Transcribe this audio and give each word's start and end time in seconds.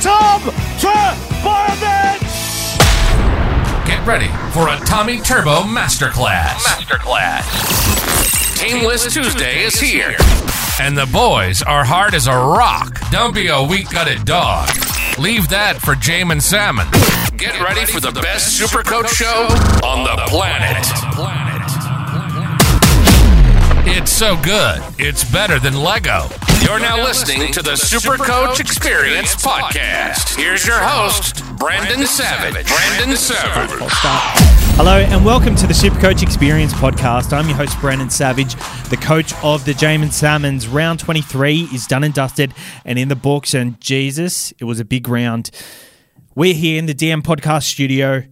Tom 0.00 0.40
Trbojevic! 0.78 2.22
Get 3.84 4.06
ready 4.06 4.28
for 4.52 4.68
a 4.68 4.78
Tommy 4.86 5.18
Turbo 5.18 5.62
Masterclass. 5.62 6.62
Masterclass. 6.62 8.58
Team 8.60 8.86
List 8.86 9.10
Tuesday 9.12 9.64
is 9.64 9.80
here. 9.80 10.14
And 10.80 10.96
the 10.96 11.06
boys 11.12 11.62
are 11.62 11.84
hard 11.84 12.14
as 12.14 12.28
a 12.28 12.32
rock. 12.32 12.96
Don't 13.10 13.34
be 13.34 13.48
a 13.48 13.60
weak 13.60 13.90
gutted 13.90 14.24
dog. 14.24 14.68
Leave 15.18 15.48
that 15.48 15.78
for 15.80 15.94
Jamin 15.96 16.40
Salmon. 16.40 16.86
Get 17.36 17.60
ready 17.60 17.84
for 17.84 17.98
the 17.98 18.12
best 18.12 18.56
Super 18.56 18.84
Coach 18.84 19.10
show 19.10 19.48
on 19.82 20.04
the 20.04 20.16
planet. 20.28 21.47
It's 24.00 24.12
so 24.12 24.40
good, 24.42 24.80
it's 24.96 25.28
better 25.28 25.58
than 25.58 25.74
Lego. 25.74 26.28
You're 26.62 26.78
now 26.78 27.02
listening 27.02 27.50
to 27.50 27.62
the 27.62 27.74
Super 27.74 28.16
Coach 28.16 28.60
Experience 28.60 29.34
Podcast. 29.34 30.36
Here's 30.36 30.64
your 30.64 30.78
host, 30.78 31.44
Brandon 31.56 32.06
Savage. 32.06 32.68
Brandon 32.68 33.16
Savage. 33.16 33.70
Hello 34.76 34.98
and 34.98 35.24
welcome 35.24 35.56
to 35.56 35.66
the 35.66 35.74
Super 35.74 35.98
Coach 35.98 36.22
Experience 36.22 36.72
podcast. 36.74 37.32
I'm 37.32 37.48
your 37.48 37.56
host, 37.56 37.76
Brandon 37.80 38.08
Savage, 38.08 38.54
the 38.88 38.96
coach 38.96 39.34
of 39.42 39.64
the 39.64 39.72
Jamin 39.72 40.12
Salmons. 40.12 40.68
Round 40.68 41.00
23 41.00 41.62
is 41.74 41.88
done 41.88 42.04
and 42.04 42.14
dusted 42.14 42.54
and 42.84 43.00
in 43.00 43.08
the 43.08 43.16
books, 43.16 43.52
and 43.52 43.80
Jesus, 43.80 44.52
it 44.60 44.64
was 44.64 44.78
a 44.78 44.84
big 44.84 45.08
round. 45.08 45.50
We're 46.36 46.54
here 46.54 46.78
in 46.78 46.86
the 46.86 46.94
DM 46.94 47.22
podcast 47.22 47.64
studio. 47.64 48.22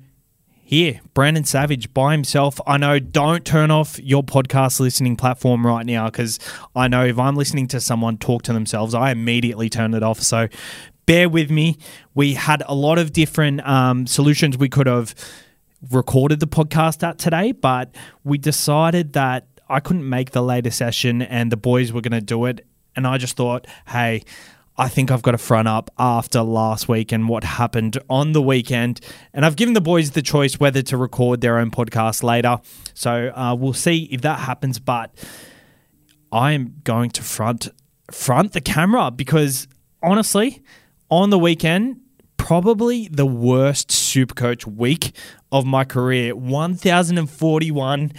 Here, 0.68 1.00
Brandon 1.14 1.44
Savage 1.44 1.94
by 1.94 2.10
himself. 2.10 2.60
I 2.66 2.76
know, 2.76 2.98
don't 2.98 3.44
turn 3.44 3.70
off 3.70 4.00
your 4.00 4.24
podcast 4.24 4.80
listening 4.80 5.14
platform 5.14 5.64
right 5.64 5.86
now 5.86 6.06
because 6.06 6.40
I 6.74 6.88
know 6.88 7.04
if 7.04 7.20
I'm 7.20 7.36
listening 7.36 7.68
to 7.68 7.80
someone 7.80 8.18
talk 8.18 8.42
to 8.42 8.52
themselves, 8.52 8.92
I 8.92 9.12
immediately 9.12 9.70
turn 9.70 9.94
it 9.94 10.02
off. 10.02 10.20
So 10.20 10.48
bear 11.06 11.28
with 11.28 11.52
me. 11.52 11.78
We 12.16 12.34
had 12.34 12.64
a 12.66 12.74
lot 12.74 12.98
of 12.98 13.12
different 13.12 13.64
um, 13.64 14.08
solutions 14.08 14.58
we 14.58 14.68
could 14.68 14.88
have 14.88 15.14
recorded 15.92 16.40
the 16.40 16.48
podcast 16.48 17.04
at 17.04 17.18
today, 17.18 17.52
but 17.52 17.94
we 18.24 18.36
decided 18.36 19.12
that 19.12 19.46
I 19.68 19.78
couldn't 19.78 20.08
make 20.08 20.32
the 20.32 20.42
later 20.42 20.72
session 20.72 21.22
and 21.22 21.52
the 21.52 21.56
boys 21.56 21.92
were 21.92 22.00
going 22.00 22.10
to 22.10 22.20
do 22.20 22.44
it. 22.46 22.66
And 22.96 23.06
I 23.06 23.18
just 23.18 23.36
thought, 23.36 23.68
hey, 23.86 24.24
I 24.78 24.88
think 24.88 25.10
I've 25.10 25.22
got 25.22 25.30
to 25.32 25.38
front 25.38 25.68
up 25.68 25.90
after 25.98 26.42
last 26.42 26.88
week 26.88 27.10
and 27.10 27.28
what 27.28 27.44
happened 27.44 27.98
on 28.10 28.32
the 28.32 28.42
weekend. 28.42 29.00
And 29.32 29.44
I've 29.46 29.56
given 29.56 29.74
the 29.74 29.80
boys 29.80 30.10
the 30.10 30.22
choice 30.22 30.60
whether 30.60 30.82
to 30.82 30.96
record 30.96 31.40
their 31.40 31.58
own 31.58 31.70
podcast 31.70 32.22
later. 32.22 32.60
So 32.92 33.32
uh, 33.34 33.54
we'll 33.54 33.72
see 33.72 34.04
if 34.10 34.20
that 34.20 34.40
happens. 34.40 34.78
But 34.78 35.12
I 36.30 36.52
am 36.52 36.74
going 36.84 37.10
to 37.10 37.22
front 37.22 37.68
front 38.10 38.52
the 38.52 38.60
camera 38.60 39.10
because 39.10 39.66
honestly, 40.02 40.62
on 41.10 41.30
the 41.30 41.38
weekend, 41.38 42.00
probably 42.36 43.08
the 43.08 43.26
worst 43.26 43.88
Supercoach 43.88 44.66
week 44.66 45.12
of 45.50 45.64
my 45.64 45.84
career. 45.84 46.36
1,041 46.36 48.12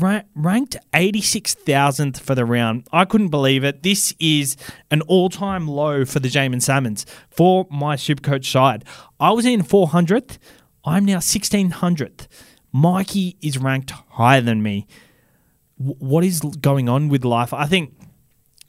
ra- 0.00 0.22
ranked 0.34 0.76
86,000th 0.92 2.20
for 2.20 2.34
the 2.34 2.44
round. 2.44 2.86
I 2.92 3.04
couldn't 3.04 3.28
believe 3.28 3.64
it. 3.64 3.82
This 3.82 4.14
is 4.18 4.56
an 4.90 5.00
all 5.02 5.28
time 5.28 5.68
low 5.68 6.04
for 6.04 6.20
the 6.20 6.28
Jamin 6.28 6.62
Salmons 6.62 7.06
for 7.30 7.66
my 7.70 7.96
Supercoach 7.96 8.50
side. 8.50 8.84
I 9.20 9.30
was 9.30 9.46
in 9.46 9.62
400th. 9.62 10.38
I'm 10.84 11.04
now 11.04 11.18
1600th. 11.18 12.26
Mikey 12.72 13.36
is 13.40 13.58
ranked 13.58 13.90
higher 13.90 14.40
than 14.40 14.62
me. 14.62 14.86
W- 15.78 15.96
what 15.98 16.24
is 16.24 16.40
going 16.40 16.88
on 16.88 17.08
with 17.08 17.24
life? 17.24 17.52
I 17.52 17.66
think 17.66 17.94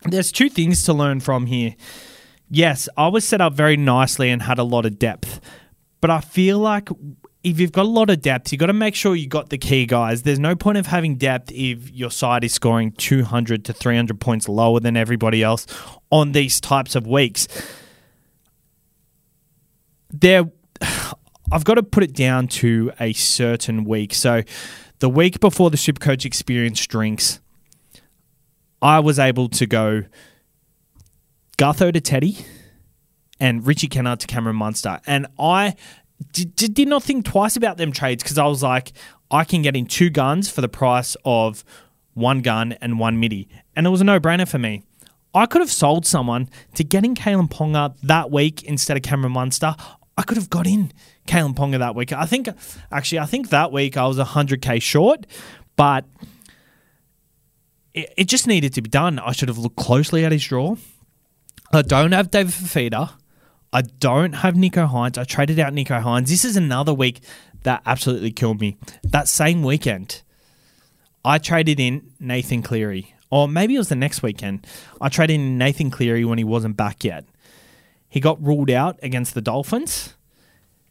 there's 0.03 0.31
two 0.31 0.49
things 0.49 0.83
to 0.83 0.94
learn 0.94 1.21
from 1.21 1.45
here. 1.45 1.75
Yes, 2.49 2.89
I 2.97 3.07
was 3.07 3.25
set 3.25 3.41
up 3.41 3.53
very 3.53 3.77
nicely 3.77 4.29
and 4.29 4.41
had 4.44 4.59
a 4.59 4.63
lot 4.63 4.85
of 4.85 4.99
depth, 4.99 5.39
but 6.01 6.09
I 6.09 6.19
feel 6.19 6.59
like 6.59 6.89
if 7.44 7.59
you've 7.59 7.73
got 7.73 7.86
a 7.86 7.89
lot 7.89 8.09
of 8.09 8.22
depth, 8.22 8.52
you've 8.52 8.59
got 8.59 8.67
to 8.67 8.73
make 8.73 8.95
sure 8.95 9.16
you 9.16 9.27
got 9.27 9.49
the 9.49 9.58
key 9.58 9.86
guys. 9.86 10.23
There's 10.23 10.39
no 10.39 10.55
point 10.55 10.77
of 10.77 10.88
having 10.88 11.16
depth 11.16 11.51
if 11.51 11.91
your 11.91 12.09
side 12.09 12.44
is 12.44 12.53
scoring 12.53 12.94
200 12.94 13.66
to 13.66 13.73
300 13.73 14.19
points 14.19 14.47
lower 14.47 14.79
than 14.79 14.95
everybody 14.95 15.44
else 15.44 15.67
on 16.09 16.31
these 16.31 16.62
types 16.62 16.95
of 16.95 17.06
weeks. 17.06 17.47
There, 20.09 20.45
I've 21.51 21.66
got 21.66 21.75
to 21.75 21.84
put 21.84 22.03
it 22.03 22.13
down 22.13 22.47
to 22.47 22.91
a 23.00 23.12
certain 23.13 23.84
week. 23.84 24.13
So, 24.13 24.44
the 25.00 25.09
week 25.09 25.41
before 25.41 25.69
the 25.69 25.75
Supercoach 25.75 26.23
Experience 26.23 26.85
drinks, 26.88 27.41
I 28.81 29.00
was 29.00 29.19
able 29.19 29.50
to 29.50 29.66
go 29.66 30.03
Gutho 31.57 31.91
to 31.91 32.00
Teddy 32.00 32.38
and 33.38 33.67
Richie 33.67 33.90
Kennar 33.90 34.17
to 34.17 34.28
Cameron 34.28 34.56
Munster. 34.56 35.01
And 35.06 35.28
I 35.38 35.75
did, 36.31 36.73
did 36.73 36.88
not 36.88 37.03
think 37.03 37.25
twice 37.25 37.56
about 37.56 37.78
them 37.78 37.91
trades 37.91 38.23
because 38.23 38.38
I 38.38 38.45
was 38.45 38.63
like, 38.63 38.94
I 39.31 39.44
can 39.44 39.61
get 39.61 39.75
in 39.75 39.85
two 39.85 40.09
guns 40.09 40.50
for 40.50 40.61
the 40.61 40.69
price 40.69 41.17
of 41.25 41.63
one 42.13 42.41
gun 42.41 42.73
and 42.73 43.00
one 43.00 43.19
MIDI. 43.19 43.47
And 43.75 43.88
it 43.88 43.89
was 43.89 44.01
a 44.01 44.03
no 44.03 44.19
brainer 44.19 44.47
for 44.47 44.59
me. 44.59 44.84
I 45.34 45.47
could 45.47 45.61
have 45.61 45.72
sold 45.72 46.06
someone 46.06 46.50
to 46.75 46.84
getting 46.84 47.16
Kalyn 47.16 47.50
Ponga 47.50 47.95
that 48.03 48.29
week 48.29 48.63
instead 48.63 48.97
of 48.97 49.03
Cameron 49.03 49.34
Munster. 49.34 49.75
I 50.16 50.22
could 50.22 50.38
have 50.38 50.50
got 50.50 50.67
in 50.67 50.91
Kalyn 51.28 51.56
Ponga 51.56 51.79
that 51.79 51.95
week. 51.95 52.13
I 52.13 52.25
think, 52.25 52.47
actually, 52.91 53.19
I 53.19 53.25
think 53.25 53.50
that 53.50 53.72
week 53.72 53.97
I 53.97 54.05
was 54.05 54.19
100k 54.19 54.79
short, 54.81 55.25
but 55.75 56.05
it, 57.95 58.13
it 58.16 58.23
just 58.25 58.45
needed 58.45 58.73
to 58.75 58.81
be 58.84 58.90
done. 58.90 59.17
I 59.17 59.31
should 59.31 59.50
have 59.50 59.57
looked 59.57 59.78
closely 59.78 60.23
at 60.23 60.31
his 60.31 60.44
draw. 60.44 60.75
I 61.72 61.81
don't 61.81 62.11
have 62.11 62.29
David 62.29 62.53
Fifita. 62.53 63.13
I 63.73 63.81
don't 63.81 64.34
have 64.34 64.56
Nico 64.56 64.85
Hynes. 64.85 65.17
I 65.17 65.23
traded 65.23 65.59
out 65.59 65.73
Nico 65.73 66.00
Hynes. 66.00 66.29
This 66.29 66.45
is 66.45 66.56
another 66.56 66.94
week 66.94 67.22
that 67.63 67.81
absolutely 67.88 68.31
killed 68.31 68.61
me. 68.61 68.78
That 69.01 69.28
same 69.28 69.63
weekend, 69.63 70.22
I 71.25 71.39
traded 71.39 71.79
in 71.79 72.11
Nathan 72.19 72.61
Cleary. 72.61 73.16
Or 73.31 73.47
maybe 73.47 73.73
it 73.73 73.79
was 73.79 73.89
the 73.89 73.95
next 73.95 74.22
weekend. 74.22 74.67
I 75.01 75.09
traded 75.09 75.38
in 75.38 75.57
Nathan 75.57 75.89
Cleary 75.89 76.23
when 76.23 76.38
he 76.38 76.44
wasn't 76.44 76.78
back 76.78 77.03
yet. 77.03 77.25
He 78.07 78.19
got 78.19 78.39
ruled 78.45 78.69
out 78.69 79.00
against 79.01 79.34
the 79.34 79.41
Dolphins. 79.41 80.13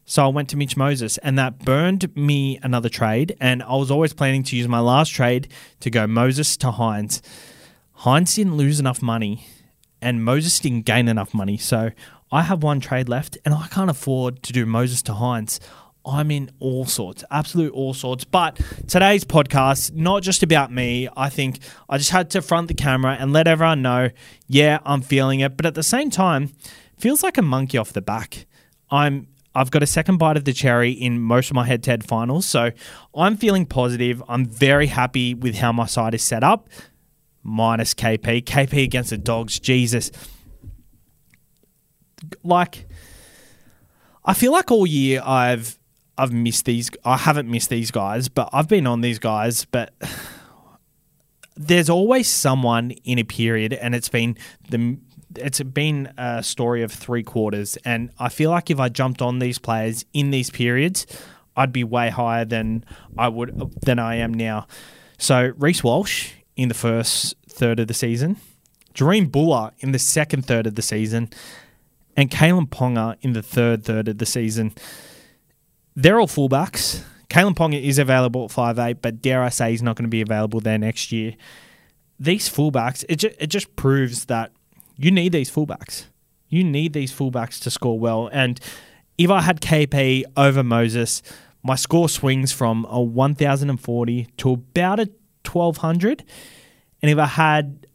So 0.03 0.25
I 0.25 0.27
went 0.27 0.49
to 0.49 0.57
Mitch 0.57 0.75
Moses, 0.75 1.17
and 1.19 1.39
that 1.39 1.59
burned 1.59 2.13
me 2.17 2.59
another 2.61 2.89
trade. 2.89 3.37
And 3.39 3.63
I 3.63 3.75
was 3.75 3.91
always 3.91 4.11
planning 4.11 4.43
to 4.43 4.57
use 4.57 4.67
my 4.67 4.81
last 4.81 5.13
trade 5.13 5.47
to 5.79 5.89
go 5.89 6.05
Moses 6.05 6.57
to 6.57 6.67
Hynes. 6.71 7.21
Hynes 7.99 8.35
didn't 8.35 8.57
lose 8.57 8.81
enough 8.81 9.01
money, 9.01 9.47
and 10.03 10.23
Moses 10.23 10.59
didn't 10.59 10.81
gain 10.81 11.07
enough 11.07 11.33
money. 11.33 11.57
So 11.57 11.91
I 12.31 12.43
have 12.43 12.61
one 12.61 12.79
trade 12.79 13.09
left, 13.09 13.37
and 13.45 13.53
I 13.53 13.67
can't 13.67 13.89
afford 13.89 14.43
to 14.43 14.53
do 14.53 14.65
Moses 14.65 15.01
to 15.03 15.13
Hynes. 15.13 15.59
I'm 16.05 16.31
in 16.31 16.51
all 16.59 16.85
sorts, 16.85 17.23
absolute 17.31 17.71
all 17.73 17.93
sorts. 17.93 18.25
But 18.25 18.59
today's 18.87 19.23
podcast, 19.23 19.93
not 19.93 20.21
just 20.21 20.43
about 20.43 20.71
me. 20.71 21.07
I 21.15 21.29
think 21.29 21.59
I 21.87 21.97
just 21.97 22.09
had 22.09 22.29
to 22.31 22.41
front 22.41 22.67
the 22.67 22.73
camera 22.73 23.15
and 23.17 23.31
let 23.31 23.47
everyone 23.47 23.81
know, 23.81 24.09
yeah, 24.47 24.79
I'm 24.85 25.01
feeling 25.01 25.39
it. 25.39 25.55
But 25.55 25.65
at 25.65 25.75
the 25.75 25.83
same 25.83 26.09
time, 26.09 26.51
feels 26.97 27.23
like 27.23 27.37
a 27.37 27.41
monkey 27.41 27.77
off 27.77 27.93
the 27.93 28.01
back. 28.01 28.45
I'm 28.91 29.27
I've 29.55 29.71
got 29.71 29.83
a 29.83 29.87
second 29.87 30.17
bite 30.17 30.35
of 30.35 30.45
the 30.45 30.53
cherry 30.53 30.91
in 30.91 31.21
most 31.21 31.51
of 31.51 31.55
my 31.55 31.65
head 31.65 31.83
to 31.83 31.91
head 31.91 32.03
finals. 32.03 32.45
So 32.45 32.71
I'm 33.15 33.37
feeling 33.37 33.65
positive. 33.65 34.23
I'm 34.27 34.45
very 34.45 34.87
happy 34.87 35.35
with 35.35 35.55
how 35.55 35.71
my 35.71 35.85
side 35.85 36.15
is 36.15 36.23
set 36.23 36.43
up. 36.43 36.69
Minus 37.43 37.93
KP. 37.93 38.43
KP 38.43 38.83
against 38.83 39.09
the 39.09 39.17
dogs. 39.17 39.59
Jesus. 39.59 40.11
Like 42.43 42.87
I 44.25 44.33
feel 44.33 44.51
like 44.51 44.71
all 44.71 44.87
year 44.87 45.21
I've 45.23 45.77
I've 46.17 46.31
missed 46.31 46.65
these 46.65 46.89
I 47.03 47.17
haven't 47.17 47.49
missed 47.49 47.69
these 47.69 47.91
guys, 47.91 48.29
but 48.29 48.49
I've 48.53 48.67
been 48.67 48.87
on 48.87 49.01
these 49.01 49.19
guys, 49.19 49.65
but 49.65 49.93
there's 51.55 51.89
always 51.89 52.27
someone 52.27 52.91
in 53.03 53.19
a 53.19 53.23
period 53.23 53.73
and 53.73 53.93
it's 53.93 54.09
been 54.09 54.37
the 54.69 54.97
it's 55.35 55.61
been 55.61 56.13
a 56.17 56.43
story 56.43 56.83
of 56.83 56.91
three 56.91 57.23
quarters, 57.23 57.77
and 57.83 58.11
I 58.19 58.29
feel 58.29 58.51
like 58.51 58.69
if 58.69 58.79
I 58.79 58.89
jumped 58.89 59.21
on 59.21 59.39
these 59.39 59.57
players 59.57 60.05
in 60.13 60.29
these 60.31 60.49
periods, 60.49 61.07
I'd 61.55 61.73
be 61.73 61.83
way 61.83 62.09
higher 62.09 62.45
than 62.45 62.85
I 63.17 63.29
would 63.29 63.73
than 63.81 63.99
I 63.99 64.17
am 64.17 64.33
now. 64.33 64.67
So 65.17 65.53
Reece 65.57 65.83
Walsh 65.83 66.33
in 66.55 66.69
the 66.69 66.75
first 66.75 67.35
third 67.47 67.79
of 67.79 67.87
the 67.87 67.93
season, 67.93 68.37
Jahream 68.93 69.31
Bula 69.31 69.73
in 69.79 69.91
the 69.91 69.99
second 69.99 70.45
third 70.45 70.67
of 70.67 70.75
the 70.75 70.81
season, 70.81 71.29
and 72.15 72.29
Kalyn 72.29 72.69
Ponga 72.69 73.15
in 73.21 73.33
the 73.33 73.41
third 73.41 73.83
third 73.83 74.07
of 74.07 74.17
the 74.19 74.25
season. 74.25 74.73
They're 75.95 76.19
all 76.19 76.27
fullbacks. 76.27 77.03
Kalyn 77.29 77.55
Ponga 77.55 77.81
is 77.81 77.97
available 77.97 78.45
at 78.45 78.51
five 78.51 78.77
eight, 78.77 79.01
but 79.01 79.21
dare 79.21 79.41
I 79.41 79.49
say 79.49 79.71
he's 79.71 79.81
not 79.81 79.95
going 79.95 80.05
to 80.05 80.09
be 80.09 80.21
available 80.21 80.59
there 80.59 80.77
next 80.77 81.11
year. 81.11 81.33
These 82.19 82.49
fullbacks, 82.49 83.03
it, 83.09 83.17
ju- 83.17 83.33
it 83.39 83.47
just 83.47 83.75
proves 83.75 84.25
that 84.25 84.51
you 84.97 85.09
need 85.09 85.31
these 85.31 85.49
fullbacks. 85.49 86.05
You 86.49 86.63
need 86.63 86.93
these 86.93 87.11
fullbacks 87.11 87.59
to 87.63 87.71
score 87.71 87.99
well. 87.99 88.29
And 88.31 88.59
if 89.17 89.31
I 89.31 89.41
had 89.41 89.61
KP 89.61 90.23
over 90.37 90.63
Moses, 90.63 91.23
my 91.63 91.75
score 91.75 92.07
swings 92.07 92.51
from 92.51 92.85
a 92.89 93.01
1,040 93.01 94.27
to 94.37 94.51
about 94.51 94.99
a 94.99 95.09
1,200. 95.45 96.23
And 97.01 97.11
if 97.11 97.17
I 97.17 97.25
had 97.25 97.87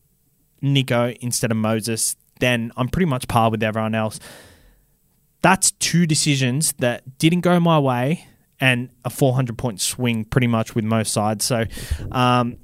Nico 0.60 1.14
instead 1.20 1.50
of 1.50 1.56
Moses, 1.56 2.16
then 2.40 2.72
I'm 2.76 2.88
pretty 2.88 3.06
much 3.06 3.28
par 3.28 3.50
with 3.50 3.62
everyone 3.62 3.94
else. 3.94 4.20
that's 5.40 5.70
two 5.72 6.04
decisions 6.06 6.72
that 6.78 7.18
didn't 7.18 7.42
go 7.42 7.60
my 7.60 7.78
way 7.78 8.26
and 8.60 8.90
a 9.04 9.10
400 9.10 9.56
point 9.56 9.80
swing 9.80 10.24
pretty 10.24 10.48
much 10.48 10.74
with 10.74 10.84
most 10.84 11.12
sides. 11.12 11.44
So 11.44 11.64
um, 12.10 12.56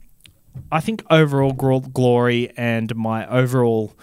I 0.73 0.81
think 0.81 1.05
overall 1.11 1.53
glory 1.53 2.53
and 2.57 2.95
my 2.97 3.27
overall 3.29 3.95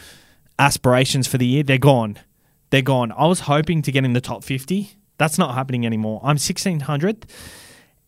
aspirations 0.58 1.28
for 1.28 1.38
the 1.38 1.46
year, 1.46 1.64
they're 1.64 1.78
gone. 1.78 2.18
They're 2.70 2.82
gone. 2.82 3.12
I 3.12 3.28
was 3.28 3.42
hoping 3.42 3.82
to 3.82 3.92
get 3.92 4.06
in 4.06 4.14
the 4.14 4.22
top 4.22 4.44
50. 4.44 4.92
That's 5.18 5.38
not 5.38 5.54
happening 5.54 5.86
anymore. 5.86 6.22
I'm 6.24 6.38
1600th. 6.38 7.24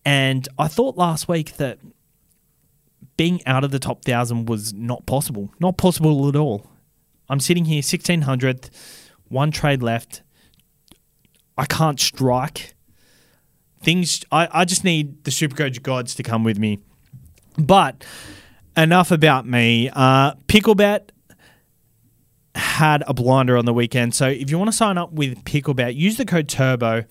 And 0.06 0.48
I 0.58 0.68
thought 0.68 0.98
last 0.98 1.28
week 1.28 1.58
that 1.58 1.80
being 3.18 3.45
out 3.45 3.63
of 3.63 3.71
the 3.71 3.80
top 3.80 3.98
1,000 4.07 4.48
was 4.48 4.74
not 4.74 5.06
possible. 5.06 5.54
Not 5.60 5.77
possible 5.77 6.27
at 6.27 6.36
all. 6.36 6.69
I'm 7.30 7.39
sitting 7.39 7.65
here 7.65 7.81
1600th, 7.81 8.69
one 9.27 9.51
trade 9.51 9.81
left. 9.81 10.21
I 11.57 11.65
can't 11.65 12.00
strike. 12.00 12.74
Things, 13.81 14.24
I, 14.31 14.48
I 14.51 14.65
just 14.65 14.83
need 14.83 15.24
the 15.24 15.31
Supercoach 15.31 15.81
gods 15.83 16.15
to 16.15 16.24
come 16.24 16.44
with 16.44 16.57
me. 16.57 16.80
But 17.57 18.04
enough 18.75 19.12
about 19.12 19.45
me. 19.45 19.89
Uh, 19.94 20.33
Picklebet 20.48 21.10
had 22.56 23.04
a 23.07 23.13
blinder 23.13 23.57
on 23.57 23.65
the 23.65 23.74
weekend. 23.74 24.15
So 24.15 24.27
if 24.27 24.50
you 24.50 24.57
want 24.57 24.69
to 24.69 24.77
sign 24.77 24.98
up 24.98 25.12
with 25.12 25.44
Picklebet, 25.44 25.95
use 25.95 26.18
the 26.18 26.25
code 26.25 26.48
TURBO 26.48 27.06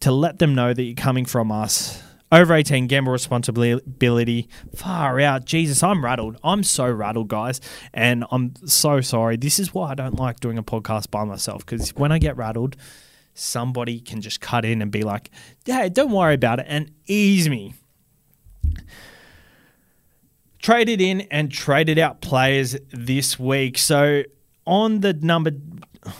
to 0.00 0.12
let 0.12 0.38
them 0.38 0.54
know 0.54 0.72
that 0.72 0.82
you're 0.82 0.94
coming 0.94 1.24
from 1.24 1.52
us. 1.52 2.02
Over 2.32 2.54
18, 2.54 2.86
gamble 2.86 3.12
responsibility. 3.12 4.48
Far 4.74 5.20
out. 5.20 5.44
Jesus, 5.44 5.82
I'm 5.82 6.02
rattled. 6.02 6.38
I'm 6.42 6.62
so 6.62 6.90
rattled, 6.90 7.28
guys. 7.28 7.60
And 7.92 8.24
I'm 8.30 8.54
so 8.66 9.02
sorry. 9.02 9.36
This 9.36 9.58
is 9.58 9.74
why 9.74 9.90
I 9.90 9.94
don't 9.94 10.18
like 10.18 10.40
doing 10.40 10.56
a 10.56 10.62
podcast 10.62 11.10
by 11.10 11.24
myself 11.24 11.66
because 11.66 11.90
when 11.90 12.10
I 12.10 12.18
get 12.18 12.38
rattled, 12.38 12.76
somebody 13.34 14.00
can 14.00 14.22
just 14.22 14.40
cut 14.40 14.64
in 14.64 14.80
and 14.80 14.90
be 14.90 15.02
like, 15.02 15.30
hey, 15.66 15.90
don't 15.90 16.10
worry 16.10 16.34
about 16.34 16.58
it 16.58 16.66
and 16.70 16.90
ease 17.06 17.50
me. 17.50 17.74
Traded 20.58 21.02
in 21.02 21.22
and 21.22 21.52
traded 21.52 21.98
out 21.98 22.22
players 22.22 22.76
this 22.92 23.38
week. 23.38 23.76
So 23.76 24.22
on 24.66 25.00
the 25.00 25.12
number 25.12 25.50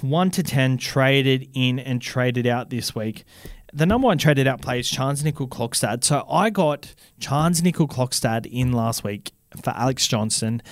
1 0.03 0.31
to 0.33 0.43
10, 0.43 0.77
traded 0.77 1.49
in 1.55 1.79
and 1.79 2.03
traded 2.03 2.47
out 2.47 2.69
this 2.69 2.95
week 2.95 3.25
the 3.73 3.87
number 3.87 4.07
one 4.07 4.19
traded 4.19 4.47
out 4.47 4.61
player 4.61 4.81
is 4.81 4.91
Charnze 4.91 5.23
Nicoll-Klokstad. 5.23 6.05
So 6.05 6.27
I 6.29 6.51
got 6.51 6.95
Charnze 7.21 7.63
Nicoll-Klokstad 7.63 8.47
in 8.47 8.73
last 8.73 9.03
week 9.03 9.33
for 9.63 9.71
Alex 9.71 10.07
Johnson. 10.07 10.63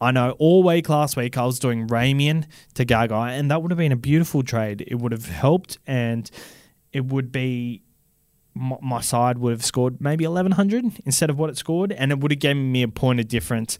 I 0.00 0.10
know 0.10 0.32
all 0.38 0.62
week 0.62 0.88
last 0.88 1.16
week 1.16 1.36
I 1.36 1.44
was 1.44 1.58
doing 1.58 1.86
Ramien 1.86 2.46
to 2.74 2.84
Gagai, 2.84 3.38
and 3.38 3.50
that 3.50 3.62
would 3.62 3.70
have 3.70 3.78
been 3.78 3.92
a 3.92 3.96
beautiful 3.96 4.42
trade. 4.42 4.84
It 4.86 4.96
would 4.96 5.12
have 5.12 5.26
helped, 5.26 5.78
and 5.86 6.30
it 6.92 7.06
would 7.06 7.32
be 7.32 7.82
my 8.54 9.00
side 9.00 9.38
would 9.38 9.52
have 9.52 9.64
scored 9.64 10.00
maybe 10.00 10.26
1100 10.26 11.02
instead 11.06 11.30
of 11.30 11.38
what 11.38 11.50
it 11.50 11.56
scored, 11.56 11.92
and 11.92 12.10
it 12.10 12.18
would 12.18 12.32
have 12.32 12.40
given 12.40 12.72
me 12.72 12.82
a 12.82 12.88
point 12.88 13.20
of 13.20 13.28
difference. 13.28 13.78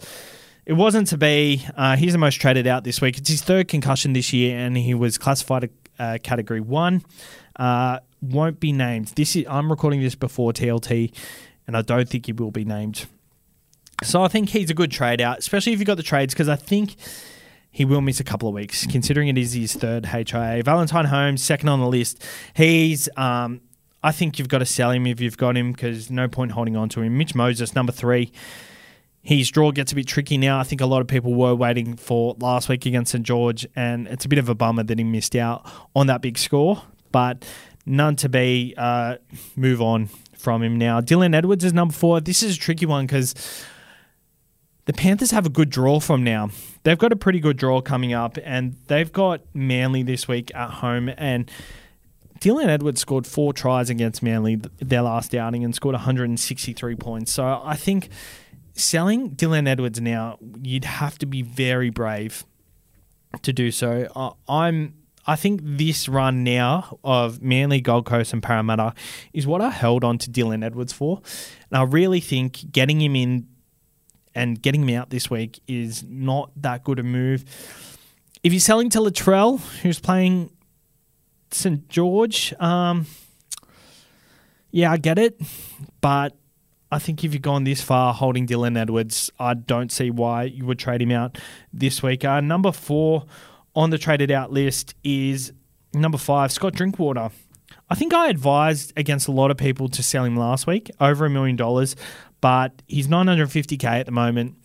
It 0.64 0.74
wasn't 0.74 1.08
to 1.08 1.18
be. 1.18 1.66
Uh, 1.76 1.96
he's 1.96 2.12
the 2.12 2.18
most 2.18 2.36
traded 2.36 2.66
out 2.66 2.84
this 2.84 3.00
week. 3.00 3.18
It's 3.18 3.28
his 3.28 3.42
third 3.42 3.68
concussion 3.68 4.12
this 4.12 4.32
year, 4.32 4.56
and 4.58 4.76
he 4.76 4.94
was 4.94 5.18
classified 5.18 5.64
a 5.64 6.02
uh, 6.02 6.18
category 6.22 6.60
one. 6.60 7.02
Uh, 7.56 7.98
won't 8.20 8.60
be 8.60 8.72
named. 8.72 9.08
This 9.08 9.36
is 9.36 9.46
I'm 9.48 9.70
recording 9.70 10.00
this 10.00 10.14
before 10.14 10.52
TLT, 10.52 11.12
and 11.66 11.76
I 11.76 11.82
don't 11.82 12.08
think 12.08 12.26
he 12.26 12.32
will 12.32 12.50
be 12.50 12.64
named. 12.64 13.06
So 14.02 14.22
I 14.22 14.28
think 14.28 14.50
he's 14.50 14.70
a 14.70 14.74
good 14.74 14.90
trade 14.90 15.20
out, 15.20 15.38
especially 15.38 15.72
if 15.72 15.78
you've 15.78 15.86
got 15.86 15.96
the 15.96 16.02
trades, 16.02 16.32
because 16.32 16.48
I 16.48 16.56
think 16.56 16.96
he 17.70 17.84
will 17.84 18.00
miss 18.00 18.18
a 18.18 18.24
couple 18.24 18.48
of 18.48 18.54
weeks, 18.54 18.86
considering 18.86 19.28
it 19.28 19.38
is 19.38 19.52
his 19.52 19.74
third 19.74 20.06
HIA. 20.06 20.62
Valentine 20.64 21.04
Holmes, 21.06 21.42
second 21.42 21.68
on 21.68 21.80
the 21.80 21.86
list. 21.86 22.24
He's, 22.54 23.08
um, 23.16 23.60
I 24.02 24.10
think 24.10 24.38
you've 24.38 24.48
got 24.48 24.58
to 24.58 24.66
sell 24.66 24.90
him 24.90 25.06
if 25.06 25.20
you've 25.20 25.36
got 25.36 25.56
him, 25.56 25.72
because 25.72 26.10
no 26.10 26.28
point 26.28 26.52
holding 26.52 26.76
on 26.76 26.88
to 26.90 27.02
him. 27.02 27.16
Mitch 27.16 27.34
Moses, 27.34 27.74
number 27.74 27.92
three. 27.92 28.32
His 29.22 29.50
draw 29.50 29.70
gets 29.70 29.92
a 29.92 29.94
bit 29.94 30.06
tricky 30.06 30.38
now. 30.38 30.58
I 30.58 30.62
think 30.62 30.80
a 30.80 30.86
lot 30.86 31.02
of 31.02 31.06
people 31.06 31.34
were 31.34 31.54
waiting 31.54 31.94
for 31.96 32.34
last 32.40 32.70
week 32.70 32.86
against 32.86 33.12
St 33.12 33.22
George, 33.22 33.66
and 33.76 34.08
it's 34.08 34.24
a 34.24 34.28
bit 34.28 34.38
of 34.38 34.48
a 34.48 34.54
bummer 34.54 34.82
that 34.82 34.98
he 34.98 35.04
missed 35.04 35.36
out 35.36 35.70
on 35.94 36.06
that 36.06 36.22
big 36.22 36.38
score. 36.38 36.82
But 37.12 37.44
none 37.86 38.16
to 38.16 38.28
be. 38.28 38.74
Uh, 38.76 39.16
move 39.56 39.80
on 39.80 40.08
from 40.36 40.62
him 40.62 40.78
now. 40.78 41.00
Dylan 41.00 41.34
Edwards 41.34 41.64
is 41.64 41.72
number 41.72 41.94
four. 41.94 42.20
This 42.20 42.42
is 42.42 42.56
a 42.56 42.58
tricky 42.58 42.86
one 42.86 43.06
because 43.06 43.34
the 44.86 44.92
Panthers 44.92 45.30
have 45.30 45.46
a 45.46 45.50
good 45.50 45.70
draw 45.70 46.00
from 46.00 46.24
now. 46.24 46.50
They've 46.82 46.98
got 46.98 47.12
a 47.12 47.16
pretty 47.16 47.40
good 47.40 47.56
draw 47.56 47.80
coming 47.80 48.12
up, 48.12 48.38
and 48.42 48.76
they've 48.86 49.12
got 49.12 49.42
Manly 49.54 50.02
this 50.02 50.26
week 50.26 50.50
at 50.54 50.70
home. 50.70 51.10
And 51.16 51.50
Dylan 52.40 52.68
Edwards 52.68 53.00
scored 53.00 53.26
four 53.26 53.52
tries 53.52 53.90
against 53.90 54.22
Manly 54.22 54.56
their 54.78 55.02
last 55.02 55.34
outing 55.34 55.62
and 55.62 55.74
scored 55.74 55.94
163 55.94 56.96
points. 56.96 57.32
So 57.32 57.60
I 57.62 57.76
think 57.76 58.08
selling 58.72 59.30
Dylan 59.30 59.68
Edwards 59.68 60.00
now, 60.00 60.38
you'd 60.62 60.86
have 60.86 61.18
to 61.18 61.26
be 61.26 61.42
very 61.42 61.90
brave 61.90 62.44
to 63.42 63.52
do 63.52 63.70
so. 63.70 64.34
I'm 64.48 64.94
I 65.26 65.36
think 65.36 65.60
this 65.62 66.08
run 66.08 66.44
now 66.44 66.98
of 67.04 67.42
Manly, 67.42 67.80
Gold 67.80 68.06
Coast, 68.06 68.32
and 68.32 68.42
Parramatta 68.42 68.94
is 69.32 69.46
what 69.46 69.60
I 69.60 69.70
held 69.70 70.02
on 70.02 70.18
to 70.18 70.30
Dylan 70.30 70.64
Edwards 70.64 70.92
for. 70.92 71.20
And 71.70 71.78
I 71.78 71.82
really 71.82 72.20
think 72.20 72.72
getting 72.72 73.00
him 73.00 73.14
in 73.14 73.46
and 74.34 74.60
getting 74.60 74.88
him 74.88 74.96
out 74.96 75.10
this 75.10 75.30
week 75.30 75.60
is 75.66 76.02
not 76.04 76.50
that 76.56 76.84
good 76.84 76.98
a 76.98 77.02
move. 77.02 77.44
If 78.42 78.52
you're 78.52 78.60
selling 78.60 78.88
to 78.90 78.98
Latrell, 78.98 79.60
who's 79.82 80.00
playing 80.00 80.50
St. 81.50 81.88
George, 81.88 82.54
um, 82.58 83.06
yeah, 84.70 84.90
I 84.92 84.96
get 84.96 85.18
it. 85.18 85.40
But 86.00 86.36
I 86.90 86.98
think 86.98 87.22
if 87.24 87.32
you've 87.32 87.42
gone 87.42 87.64
this 87.64 87.82
far 87.82 88.14
holding 88.14 88.46
Dylan 88.46 88.78
Edwards, 88.78 89.30
I 89.38 89.54
don't 89.54 89.92
see 89.92 90.10
why 90.10 90.44
you 90.44 90.64
would 90.66 90.78
trade 90.78 91.02
him 91.02 91.12
out 91.12 91.38
this 91.72 92.02
week. 92.02 92.24
Uh, 92.24 92.40
number 92.40 92.72
four 92.72 93.26
on 93.74 93.90
the 93.90 93.98
traded 93.98 94.30
out 94.30 94.52
list 94.52 94.94
is 95.04 95.52
number 95.92 96.18
five, 96.18 96.52
Scott 96.52 96.74
Drinkwater. 96.74 97.30
I 97.88 97.94
think 97.94 98.14
I 98.14 98.28
advised 98.28 98.92
against 98.96 99.28
a 99.28 99.32
lot 99.32 99.50
of 99.50 99.56
people 99.56 99.88
to 99.88 100.02
sell 100.02 100.24
him 100.24 100.36
last 100.36 100.66
week, 100.66 100.90
over 101.00 101.24
a 101.26 101.30
million 101.30 101.56
dollars, 101.56 101.96
but 102.40 102.82
he's 102.86 103.08
950k 103.08 103.84
at 103.84 104.06
the 104.06 104.12
moment. 104.12 104.56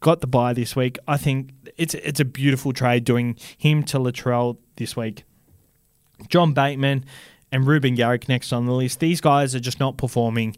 Got 0.00 0.20
the 0.20 0.26
buy 0.26 0.52
this 0.52 0.76
week. 0.76 0.98
I 1.08 1.16
think 1.16 1.50
it's 1.76 1.94
it's 1.94 2.20
a 2.20 2.24
beautiful 2.24 2.72
trade 2.72 3.04
doing 3.04 3.36
him 3.56 3.82
to 3.84 3.98
Latrell 3.98 4.58
this 4.76 4.96
week. 4.96 5.24
John 6.28 6.52
Bateman 6.52 7.04
and 7.50 7.66
Reuben 7.66 7.94
Garrick 7.94 8.28
next 8.28 8.52
on 8.52 8.66
the 8.66 8.72
list. 8.72 9.00
These 9.00 9.20
guys 9.20 9.54
are 9.54 9.60
just 9.60 9.80
not 9.80 9.96
performing 9.96 10.56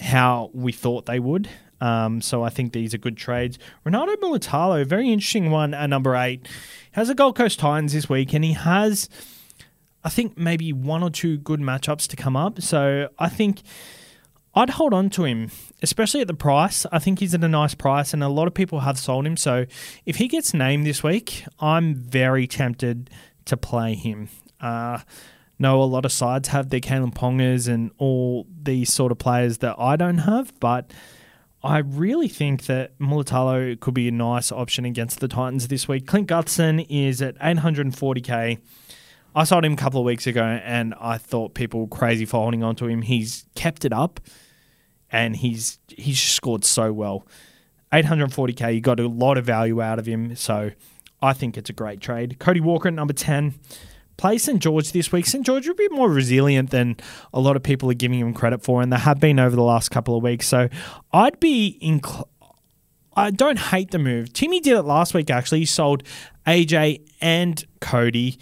how 0.00 0.50
we 0.52 0.72
thought 0.72 1.06
they 1.06 1.20
would. 1.20 1.48
Um, 1.80 2.20
so 2.20 2.42
I 2.42 2.48
think 2.48 2.72
these 2.72 2.94
are 2.94 2.98
good 2.98 3.16
trades. 3.16 3.58
Ronaldo 3.86 4.16
Mulitalo, 4.16 4.84
very 4.86 5.10
interesting 5.10 5.50
one 5.50 5.74
at 5.74 5.86
number 5.88 6.16
eight, 6.16 6.48
has 6.92 7.08
a 7.08 7.14
Gold 7.14 7.36
Coast 7.36 7.58
Titans 7.58 7.92
this 7.92 8.08
week, 8.08 8.32
and 8.32 8.44
he 8.44 8.52
has, 8.52 9.08
I 10.02 10.08
think, 10.08 10.36
maybe 10.36 10.72
one 10.72 11.02
or 11.02 11.10
two 11.10 11.38
good 11.38 11.60
matchups 11.60 12.08
to 12.08 12.16
come 12.16 12.36
up. 12.36 12.60
So 12.60 13.08
I 13.18 13.28
think 13.28 13.62
I'd 14.54 14.70
hold 14.70 14.92
on 14.92 15.10
to 15.10 15.24
him, 15.24 15.50
especially 15.82 16.20
at 16.20 16.26
the 16.26 16.34
price. 16.34 16.84
I 16.90 16.98
think 16.98 17.20
he's 17.20 17.34
at 17.34 17.44
a 17.44 17.48
nice 17.48 17.74
price, 17.74 18.12
and 18.12 18.24
a 18.24 18.28
lot 18.28 18.48
of 18.48 18.54
people 18.54 18.80
have 18.80 18.98
sold 18.98 19.26
him. 19.26 19.36
So 19.36 19.66
if 20.04 20.16
he 20.16 20.26
gets 20.26 20.52
named 20.52 20.84
this 20.84 21.02
week, 21.02 21.44
I'm 21.60 21.94
very 21.94 22.46
tempted 22.46 23.10
to 23.44 23.56
play 23.56 23.94
him. 23.94 24.28
Uh, 24.60 24.98
know 25.58 25.82
a 25.82 25.84
lot 25.84 26.04
of 26.04 26.12
sides 26.12 26.48
have 26.48 26.70
their 26.70 26.80
Kalyn 26.80 27.12
Pongers 27.12 27.68
and 27.68 27.90
all 27.98 28.46
these 28.62 28.92
sort 28.92 29.12
of 29.12 29.18
players 29.18 29.58
that 29.58 29.76
I 29.78 29.96
don't 29.96 30.18
have, 30.18 30.52
but 30.60 30.92
I 31.62 31.78
really 31.78 32.28
think 32.28 32.66
that 32.66 32.96
Mulitalo 32.98 33.78
could 33.80 33.94
be 33.94 34.06
a 34.06 34.12
nice 34.12 34.52
option 34.52 34.84
against 34.84 35.18
the 35.18 35.26
Titans 35.26 35.68
this 35.68 35.88
week. 35.88 36.06
Clint 36.06 36.28
Gutherson 36.28 36.86
is 36.88 37.20
at 37.20 37.36
840k. 37.38 38.58
I 39.34 39.44
sold 39.44 39.64
him 39.64 39.72
a 39.72 39.76
couple 39.76 40.00
of 40.00 40.06
weeks 40.06 40.26
ago 40.26 40.42
and 40.42 40.94
I 41.00 41.18
thought 41.18 41.54
people 41.54 41.80
were 41.80 41.88
crazy 41.88 42.24
for 42.24 42.40
holding 42.40 42.62
on 42.62 42.76
to 42.76 42.86
him. 42.86 43.02
He's 43.02 43.44
kept 43.56 43.84
it 43.84 43.92
up 43.92 44.20
and 45.10 45.36
he's 45.36 45.78
he's 45.88 46.20
scored 46.20 46.64
so 46.64 46.92
well. 46.92 47.26
840k, 47.92 48.74
you 48.74 48.80
got 48.80 49.00
a 49.00 49.08
lot 49.08 49.38
of 49.38 49.44
value 49.44 49.80
out 49.80 49.98
of 49.98 50.06
him, 50.06 50.36
so 50.36 50.70
I 51.22 51.32
think 51.32 51.56
it's 51.56 51.70
a 51.70 51.72
great 51.72 52.00
trade. 52.00 52.38
Cody 52.38 52.60
Walker 52.60 52.88
at 52.88 52.94
number 52.94 53.14
10 53.14 53.54
play 54.18 54.36
St 54.36 54.60
George 54.60 54.92
this 54.92 55.10
week. 55.10 55.24
St 55.24 55.46
George 55.46 55.66
will 55.66 55.74
be 55.74 55.88
more 55.88 56.10
resilient 56.10 56.70
than 56.70 56.96
a 57.32 57.40
lot 57.40 57.56
of 57.56 57.62
people 57.62 57.90
are 57.90 57.94
giving 57.94 58.18
him 58.18 58.34
credit 58.34 58.62
for, 58.62 58.82
and 58.82 58.92
they 58.92 58.98
have 58.98 59.18
been 59.18 59.38
over 59.38 59.56
the 59.56 59.62
last 59.62 59.90
couple 59.90 60.14
of 60.16 60.22
weeks. 60.22 60.46
So 60.46 60.68
I'd 61.12 61.40
be 61.40 61.78
inclined. 61.80 62.26
I 63.16 63.30
don't 63.30 63.58
hate 63.58 63.90
the 63.90 63.98
move. 63.98 64.32
Timmy 64.32 64.60
did 64.60 64.76
it 64.76 64.82
last 64.82 65.12
week, 65.14 65.28
actually. 65.28 65.60
He 65.60 65.64
sold 65.64 66.04
AJ 66.46 67.00
and 67.20 67.64
Cody 67.80 68.38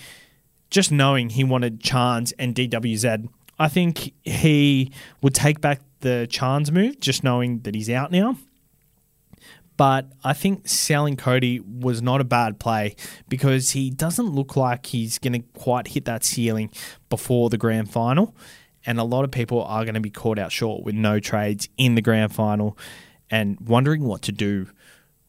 just 0.68 0.92
knowing 0.92 1.30
he 1.30 1.44
wanted 1.44 1.80
Chance 1.80 2.32
and 2.32 2.54
DWZ. 2.54 3.28
I 3.58 3.68
think 3.68 4.12
he 4.22 4.92
would 5.22 5.34
take 5.34 5.62
back 5.62 5.80
the 6.00 6.26
Chance 6.28 6.70
move, 6.72 7.00
just 7.00 7.24
knowing 7.24 7.60
that 7.60 7.74
he's 7.74 7.88
out 7.88 8.10
now. 8.10 8.36
But 9.76 10.10
I 10.24 10.32
think 10.32 10.68
selling 10.68 11.16
Cody 11.16 11.60
was 11.60 12.00
not 12.00 12.20
a 12.20 12.24
bad 12.24 12.58
play 12.58 12.96
because 13.28 13.72
he 13.72 13.90
doesn't 13.90 14.26
look 14.26 14.56
like 14.56 14.86
he's 14.86 15.18
going 15.18 15.34
to 15.34 15.40
quite 15.58 15.88
hit 15.88 16.06
that 16.06 16.24
ceiling 16.24 16.70
before 17.10 17.50
the 17.50 17.58
grand 17.58 17.90
final. 17.90 18.34
And 18.86 18.98
a 18.98 19.04
lot 19.04 19.24
of 19.24 19.30
people 19.30 19.62
are 19.64 19.84
going 19.84 19.94
to 19.94 20.00
be 20.00 20.10
caught 20.10 20.38
out 20.38 20.52
short 20.52 20.84
with 20.84 20.94
no 20.94 21.20
trades 21.20 21.68
in 21.76 21.94
the 21.94 22.02
grand 22.02 22.32
final 22.32 22.78
and 23.30 23.58
wondering 23.60 24.04
what 24.04 24.22
to 24.22 24.32
do 24.32 24.68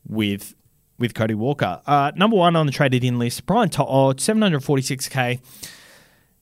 with 0.07 0.55
with 0.99 1.13
Cody 1.13 1.35
Walker. 1.35 1.81
Uh, 1.85 2.11
number 2.15 2.35
one 2.35 2.55
on 2.55 2.65
the 2.65 2.71
traded 2.71 3.03
in 3.03 3.19
list, 3.19 3.45
Brian 3.45 3.69
To'o, 3.69 4.13
746k. 4.13 5.39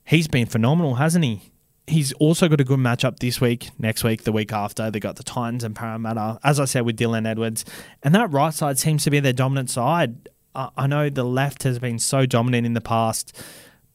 He's 0.06 0.28
been 0.30 0.46
phenomenal, 0.46 0.96
hasn't 0.96 1.26
he? 1.26 1.52
He's 1.88 2.14
also 2.14 2.48
got 2.48 2.60
a 2.60 2.64
good 2.64 2.80
matchup 2.80 3.20
this 3.20 3.40
week, 3.40 3.70
next 3.78 4.04
week, 4.04 4.24
the 4.24 4.32
week 4.32 4.52
after. 4.52 4.90
They 4.90 5.00
got 5.00 5.18
the 5.18 5.24
Titans 5.24 5.64
and 5.64 5.76
Parramatta, 5.76 6.40
as 6.44 6.60
I 6.60 6.66
said 6.66 6.86
with 6.86 6.98
Dylan 6.98 7.28
Edwards. 7.28 7.64
And 8.02 8.16
that 8.16 8.32
right 8.32 8.54
side 8.54 8.80
seems 8.80 9.04
to 9.04 9.12
be 9.12 9.20
their 9.20 9.34
dominant 9.34 9.70
side. 9.70 10.30
I 10.56 10.88
know 10.88 11.10
the 11.10 11.24
left 11.24 11.64
has 11.64 11.80
been 11.80 12.00
so 12.00 12.26
dominant 12.26 12.66
in 12.66 12.74
the 12.74 12.82
past, 12.82 13.38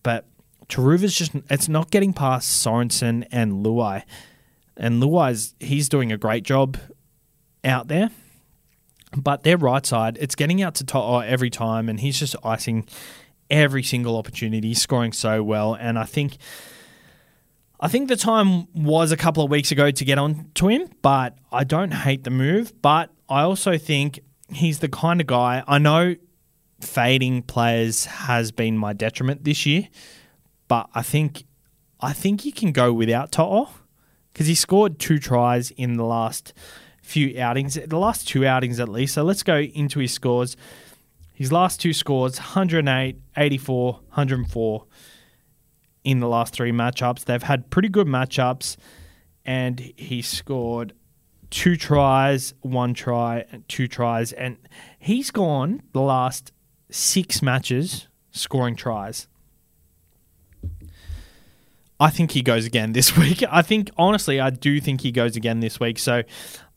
but 0.03 0.27
Turuva's 0.69 1.17
just, 1.17 1.33
it's 1.49 1.69
not 1.69 1.91
getting 1.91 2.13
past 2.13 2.65
Sorensen 2.65 3.27
and 3.33 3.65
Luai. 3.65 4.05
And 4.77 5.03
Luai's, 5.03 5.55
he's 5.59 5.89
doing 5.89 6.13
a 6.13 6.19
great 6.19 6.45
job 6.45 6.79
out 7.65 7.89
there. 7.89 8.11
But 9.17 9.43
their 9.43 9.57
right 9.57 9.85
side, 9.85 10.17
it's 10.21 10.37
getting 10.37 10.63
out 10.63 10.77
to 10.77 11.25
every 11.27 11.51
time, 11.51 11.89
and 11.89 11.99
he's 11.99 12.19
just 12.19 12.37
icing 12.45 12.87
every 13.51 13.83
single 13.83 14.17
opportunity, 14.17 14.75
scoring 14.75 15.13
so 15.13 15.43
well. 15.43 15.75
And 15.75 15.99
I 15.99 16.05
think 16.05 16.37
I 17.83 17.89
think 17.89 18.09
the 18.09 18.17
time 18.17 18.71
was 18.75 19.11
a 19.11 19.17
couple 19.17 19.43
of 19.43 19.51
weeks 19.51 19.73
ago 19.73 19.91
to 19.91 20.05
get 20.05 20.19
on 20.19 20.51
to 20.57 20.69
him, 20.69 20.91
but 21.01 21.39
I 21.51 21.65
don't 21.65 21.93
hate 21.93 22.25
the 22.25 22.31
move. 22.31 22.75
But 22.83 23.11
I 23.27 23.41
also 23.41 23.79
think 23.79 24.21
he's 24.53 24.81
the 24.81 24.89
kind 24.89 25.21
of 25.21 25.27
guy 25.27 25.65
I 25.67 25.79
know 25.79 26.17
fading 26.81 27.43
players 27.43 28.05
has 28.05 28.53
been 28.53 28.77
my 28.77 28.93
detriment 28.93 29.45
this 29.45 29.65
year, 29.65 29.89
but 30.69 30.91
I 30.95 31.01
think 31.01 31.45
I 32.01 32.13
think 32.13 32.45
you 32.45 32.53
can 32.53 32.73
go 32.73 32.93
without 32.93 33.33
To'o 33.33 33.71
because 34.33 34.47
he 34.47 34.55
scored 34.55 34.99
two 34.99 35.19
tries 35.19 35.71
in 35.71 35.97
the 35.97 36.05
last 36.05 36.53
few 37.03 37.41
outings, 37.41 37.75
the 37.75 37.99
last 37.99 38.29
two 38.29 38.47
outings 38.47 38.79
at 38.79 38.89
least. 38.89 39.15
So 39.15 39.23
let's 39.23 39.43
go 39.43 39.59
into 39.59 40.01
his 40.01 40.13
scores. 40.13 40.57
His 41.33 41.51
last 41.51 41.81
two 41.81 41.95
scores 41.95 42.39
108, 42.39 43.17
84, 43.37 43.93
104 43.93 44.87
in 46.05 46.21
the 46.21 46.29
last 46.29 46.55
three 46.55 46.73
matchups. 46.73 47.25
They've 47.25 47.43
had 47.43 47.71
pretty 47.71 47.89
good 47.89 48.07
matchups, 48.07 48.77
and 49.45 49.81
he 49.97 50.23
scored 50.23 50.95
two 51.51 51.77
tries, 51.77 52.55
one 52.61 52.95
try, 52.95 53.45
and 53.51 53.69
two 53.69 53.89
tries, 53.89 54.33
and 54.33 54.57
he's 54.99 55.31
gone 55.31 55.83
the 55.93 56.01
last 56.01 56.53
six 56.91 57.43
matches 57.43 58.09
scoring 58.31 58.77
tries. 58.77 59.27
I 61.99 62.09
think 62.09 62.31
he 62.31 62.43
goes 62.43 62.65
again 62.65 62.93
this 62.95 63.17
week. 63.17 63.45
I 63.51 63.63
think, 63.63 63.91
honestly, 63.97 64.41
I 64.41 64.51
do 64.51 64.81
think 64.81 65.03
he 65.03 65.13
goes 65.13 65.37
again 65.37 65.61
this 65.61 65.79
week. 65.79 65.99
So 65.99 66.23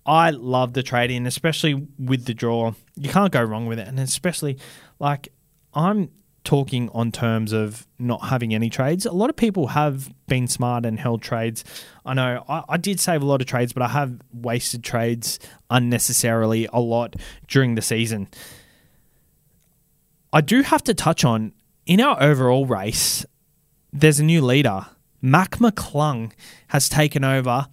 I 0.05 0.31
love 0.31 0.73
the 0.73 0.83
trade 0.83 1.11
in, 1.11 1.25
especially 1.25 1.87
with 1.97 2.25
the 2.25 2.33
draw. 2.33 2.73
You 2.95 3.09
can't 3.09 3.31
go 3.31 3.41
wrong 3.41 3.65
with 3.67 3.79
it. 3.79 3.87
And 3.87 3.99
especially, 3.99 4.57
like, 4.99 5.29
I'm 5.73 6.09
talking 6.43 6.89
on 6.89 7.11
terms 7.11 7.53
of 7.53 7.87
not 7.97 8.27
having 8.27 8.53
any 8.53 8.69
trades. 8.69 9.05
A 9.05 9.11
lot 9.11 9.29
of 9.29 9.35
people 9.35 9.67
have 9.67 10.13
been 10.27 10.47
smart 10.47 10.85
and 10.85 10.99
held 10.99 11.21
trades. 11.21 11.63
I 12.05 12.13
know 12.13 12.43
I, 12.49 12.63
I, 12.69 12.77
did 12.77 12.99
save 12.99 13.21
a 13.21 13.25
lot 13.25 13.39
of 13.39 13.47
trades, 13.47 13.71
but 13.71 13.81
I 13.81 13.87
have 13.87 14.19
wasted 14.33 14.83
trades 14.83 15.39
unnecessarily 15.69 16.67
a 16.73 16.81
lot 16.81 17.15
during 17.47 17.75
the 17.75 17.81
season. 17.81 18.27
I 20.33 20.41
do 20.41 20.63
have 20.63 20.83
to 20.83 20.93
touch 20.93 21.23
on 21.23 21.53
in 21.85 22.01
our 22.01 22.21
overall 22.21 22.65
race, 22.65 23.25
there's 23.91 24.19
a 24.19 24.23
new 24.23 24.41
leader. 24.41 24.87
Mac 25.21 25.57
McClung 25.57 26.31
has 26.67 26.89
taken 26.89 27.23
over. 27.23 27.67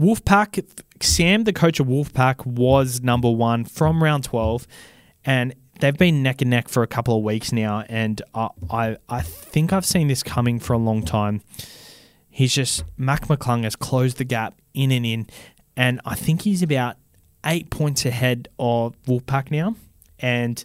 Wolfpack, 0.00 0.82
Sam, 1.00 1.44
the 1.44 1.52
coach 1.52 1.80
of 1.80 1.86
Wolfpack, 1.86 2.44
was 2.44 3.00
number 3.00 3.30
one 3.30 3.64
from 3.64 4.02
round 4.02 4.24
12. 4.24 4.66
And 5.24 5.54
they've 5.80 5.96
been 5.96 6.22
neck 6.22 6.42
and 6.42 6.50
neck 6.50 6.68
for 6.68 6.82
a 6.82 6.86
couple 6.86 7.16
of 7.16 7.24
weeks 7.24 7.52
now, 7.52 7.84
and 7.88 8.20
I, 8.34 8.48
I, 8.70 8.96
I 9.08 9.20
think 9.22 9.72
I've 9.72 9.86
seen 9.86 10.08
this 10.08 10.22
coming 10.22 10.58
for 10.58 10.72
a 10.72 10.78
long 10.78 11.02
time. 11.02 11.42
He's 12.28 12.54
just 12.54 12.84
Mac 12.96 13.28
McClung 13.28 13.64
has 13.64 13.76
closed 13.76 14.18
the 14.18 14.24
gap 14.24 14.60
in 14.74 14.90
and 14.92 15.06
in, 15.06 15.26
and 15.76 16.00
I 16.04 16.14
think 16.14 16.42
he's 16.42 16.62
about 16.62 16.96
eight 17.44 17.70
points 17.70 18.04
ahead 18.04 18.48
of 18.58 19.00
Wolfpack 19.04 19.50
now. 19.50 19.76
And 20.18 20.62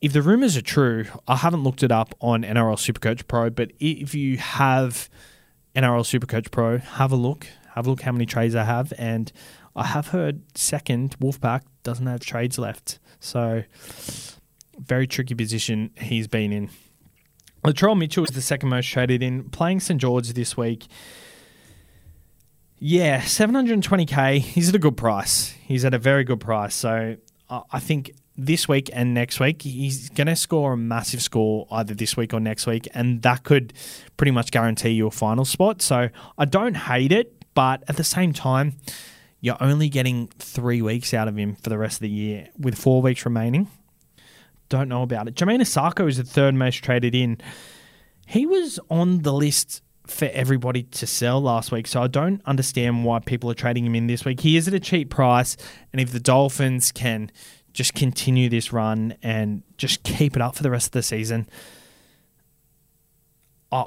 if 0.00 0.12
the 0.12 0.22
rumors 0.22 0.56
are 0.56 0.62
true, 0.62 1.06
I 1.26 1.36
haven't 1.36 1.64
looked 1.64 1.82
it 1.82 1.90
up 1.90 2.14
on 2.20 2.42
NRL 2.42 2.76
Supercoach 2.76 3.26
Pro, 3.26 3.50
but 3.50 3.72
if 3.80 4.14
you 4.14 4.36
have 4.36 5.08
NRL 5.74 6.02
Supercoach 6.02 6.50
Pro, 6.50 6.78
have 6.78 7.12
a 7.12 7.16
look. 7.16 7.46
Have 7.74 7.86
a 7.86 7.90
look 7.90 8.02
how 8.02 8.12
many 8.12 8.24
trades 8.24 8.54
I 8.54 8.64
have, 8.64 8.92
and 8.96 9.30
I 9.74 9.84
have 9.84 10.08
heard 10.08 10.42
second 10.56 11.18
Wolfpack 11.18 11.62
doesn't 11.82 12.06
have 12.06 12.20
trades 12.20 12.58
left. 12.58 12.98
So, 13.20 13.64
very 14.78 15.06
tricky 15.06 15.34
position 15.34 15.90
he's 15.98 16.28
been 16.28 16.52
in. 16.52 16.70
Latrell 17.64 17.98
Mitchell 17.98 18.24
is 18.24 18.30
the 18.30 18.42
second 18.42 18.68
most 18.68 18.86
traded 18.86 19.22
in, 19.22 19.50
playing 19.50 19.80
St 19.80 20.00
George 20.00 20.32
this 20.34 20.56
week. 20.56 20.86
Yeah, 22.78 23.20
720k. 23.20 24.38
He's 24.38 24.68
at 24.68 24.74
a 24.74 24.78
good 24.78 24.96
price. 24.96 25.54
He's 25.62 25.84
at 25.84 25.94
a 25.94 25.98
very 25.98 26.24
good 26.24 26.40
price. 26.40 26.74
So, 26.74 27.16
I 27.48 27.80
think 27.80 28.12
this 28.36 28.68
week 28.68 28.90
and 28.92 29.14
next 29.14 29.40
week, 29.40 29.62
he's 29.62 30.10
going 30.10 30.26
to 30.26 30.36
score 30.36 30.74
a 30.74 30.76
massive 30.76 31.22
score 31.22 31.66
either 31.70 31.94
this 31.94 32.16
week 32.16 32.34
or 32.34 32.40
next 32.40 32.66
week, 32.66 32.86
and 32.92 33.22
that 33.22 33.44
could 33.44 33.72
pretty 34.16 34.30
much 34.30 34.50
guarantee 34.50 34.90
you 34.90 35.06
a 35.06 35.10
final 35.10 35.44
spot. 35.44 35.80
So, 35.80 36.10
I 36.36 36.44
don't 36.44 36.76
hate 36.76 37.12
it, 37.12 37.32
but 37.54 37.82
at 37.88 37.96
the 37.96 38.04
same 38.04 38.32
time, 38.32 38.74
you're 39.40 39.56
only 39.60 39.88
getting 39.88 40.28
three 40.38 40.82
weeks 40.82 41.14
out 41.14 41.28
of 41.28 41.36
him 41.36 41.56
for 41.56 41.70
the 41.70 41.78
rest 41.78 41.96
of 41.96 42.00
the 42.00 42.10
year 42.10 42.48
with 42.58 42.76
four 42.76 43.02
weeks 43.02 43.24
remaining. 43.24 43.68
Don't 44.68 44.88
know 44.88 45.02
about 45.02 45.28
it. 45.28 45.34
Jamayne 45.34 45.60
Isaako 45.60 46.08
is 46.08 46.16
the 46.16 46.24
third 46.24 46.54
most 46.54 46.76
traded 46.76 47.14
in. 47.14 47.38
He 48.26 48.46
was 48.46 48.80
on 48.90 49.22
the 49.22 49.32
list 49.32 49.82
for 50.06 50.26
everybody 50.26 50.84
to 50.84 51.06
sell 51.06 51.40
last 51.40 51.70
week, 51.70 51.86
so 51.86 52.02
I 52.02 52.06
don't 52.06 52.40
understand 52.44 53.04
why 53.04 53.20
people 53.20 53.50
are 53.50 53.54
trading 53.54 53.86
him 53.86 53.94
in 53.94 54.06
this 54.06 54.24
week. 54.24 54.40
He 54.40 54.56
is 54.56 54.66
at 54.66 54.74
a 54.74 54.80
cheap 54.80 55.10
price, 55.10 55.56
and 55.92 56.00
if 56.00 56.12
the 56.12 56.20
Dolphins 56.20 56.92
can 56.92 57.30
just 57.72 57.94
continue 57.94 58.48
this 58.48 58.72
run 58.72 59.14
and 59.22 59.62
just 59.76 60.02
keep 60.02 60.34
it 60.34 60.42
up 60.42 60.56
for 60.56 60.62
the 60.62 60.70
rest 60.70 60.88
of 60.88 60.92
the 60.92 61.02
season, 61.02 61.48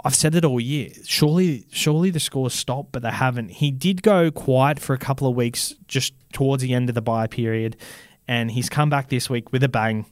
I've 0.03 0.15
said 0.15 0.35
it 0.35 0.45
all 0.45 0.59
year. 0.59 0.89
Surely, 1.05 1.65
surely 1.71 2.09
the 2.09 2.19
scores 2.19 2.53
stop, 2.53 2.87
but 2.91 3.01
they 3.01 3.11
haven't. 3.11 3.49
He 3.49 3.71
did 3.71 4.03
go 4.03 4.31
quiet 4.31 4.79
for 4.79 4.93
a 4.93 4.97
couple 4.97 5.27
of 5.27 5.35
weeks 5.35 5.75
just 5.87 6.13
towards 6.33 6.61
the 6.61 6.73
end 6.73 6.89
of 6.89 6.95
the 6.95 7.01
buy 7.01 7.27
period, 7.27 7.77
and 8.27 8.51
he's 8.51 8.69
come 8.69 8.89
back 8.89 9.09
this 9.09 9.29
week 9.29 9.51
with 9.51 9.63
a 9.63 9.69
bang. 9.69 10.05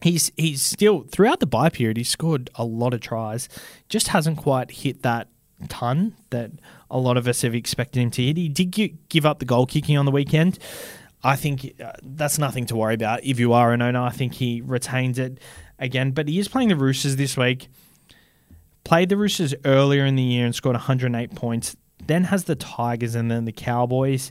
He's 0.00 0.32
he's 0.36 0.62
still 0.62 1.02
throughout 1.02 1.40
the 1.40 1.46
buy 1.46 1.68
period. 1.68 1.96
He 1.96 2.04
scored 2.04 2.50
a 2.54 2.64
lot 2.64 2.94
of 2.94 3.00
tries, 3.00 3.48
just 3.88 4.08
hasn't 4.08 4.38
quite 4.38 4.70
hit 4.70 5.02
that 5.02 5.28
ton 5.68 6.14
that 6.30 6.50
a 6.90 6.98
lot 6.98 7.16
of 7.16 7.28
us 7.28 7.42
have 7.42 7.54
expected 7.54 8.00
him 8.00 8.10
to 8.12 8.22
hit. 8.22 8.36
He 8.36 8.48
did 8.48 8.98
give 9.08 9.26
up 9.26 9.38
the 9.38 9.44
goal 9.44 9.66
kicking 9.66 9.96
on 9.96 10.04
the 10.04 10.10
weekend. 10.10 10.58
I 11.24 11.36
think 11.36 11.80
uh, 11.82 11.92
that's 12.02 12.38
nothing 12.38 12.66
to 12.66 12.76
worry 12.76 12.94
about. 12.94 13.22
If 13.22 13.38
you 13.38 13.52
are 13.52 13.72
an 13.72 13.80
owner, 13.80 14.00
I 14.00 14.10
think 14.10 14.34
he 14.34 14.60
retains 14.60 15.18
it 15.18 15.38
again. 15.78 16.10
But 16.10 16.28
he 16.28 16.38
is 16.38 16.48
playing 16.48 16.68
the 16.68 16.76
Roosters 16.76 17.16
this 17.16 17.36
week. 17.36 17.68
Played 18.92 19.08
the 19.08 19.16
Roosters 19.16 19.54
earlier 19.64 20.04
in 20.04 20.16
the 20.16 20.22
year 20.22 20.44
and 20.44 20.54
scored 20.54 20.74
108 20.74 21.34
points. 21.34 21.74
Then 22.06 22.24
has 22.24 22.44
the 22.44 22.54
Tigers 22.54 23.14
and 23.14 23.30
then 23.30 23.46
the 23.46 23.52
Cowboys. 23.52 24.30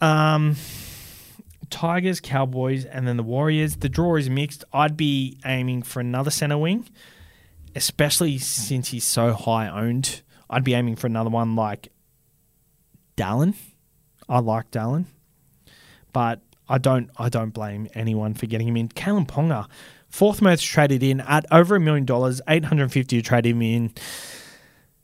Um, 0.00 0.54
Tigers, 1.68 2.20
Cowboys, 2.20 2.84
and 2.84 3.08
then 3.08 3.16
the 3.16 3.24
Warriors. 3.24 3.78
The 3.78 3.88
draw 3.88 4.14
is 4.14 4.30
mixed. 4.30 4.62
I'd 4.72 4.96
be 4.96 5.40
aiming 5.44 5.82
for 5.82 5.98
another 5.98 6.30
center 6.30 6.56
wing, 6.56 6.88
especially 7.74 8.38
since 8.38 8.90
he's 8.90 9.04
so 9.04 9.32
high 9.32 9.68
owned. 9.68 10.22
I'd 10.48 10.62
be 10.62 10.74
aiming 10.74 10.94
for 10.94 11.08
another 11.08 11.30
one 11.30 11.56
like 11.56 11.88
Dallin. 13.16 13.56
I 14.28 14.38
like 14.38 14.70
Dallin, 14.70 15.06
but 16.12 16.42
I 16.68 16.78
don't. 16.78 17.10
I 17.16 17.28
don't 17.28 17.50
blame 17.50 17.88
anyone 17.92 18.34
for 18.34 18.46
getting 18.46 18.68
him 18.68 18.76
in. 18.76 18.88
Kalyn 18.88 19.26
Ponga 19.26 19.66
Fourth 20.08 20.40
most 20.40 20.64
traded 20.64 21.02
in 21.02 21.20
at 21.20 21.44
over 21.50 21.76
a 21.76 21.80
million 21.80 22.04
dollars, 22.04 22.40
850 22.48 23.16
to 23.16 23.22
trade 23.22 23.46
him 23.46 23.60
in. 23.62 23.92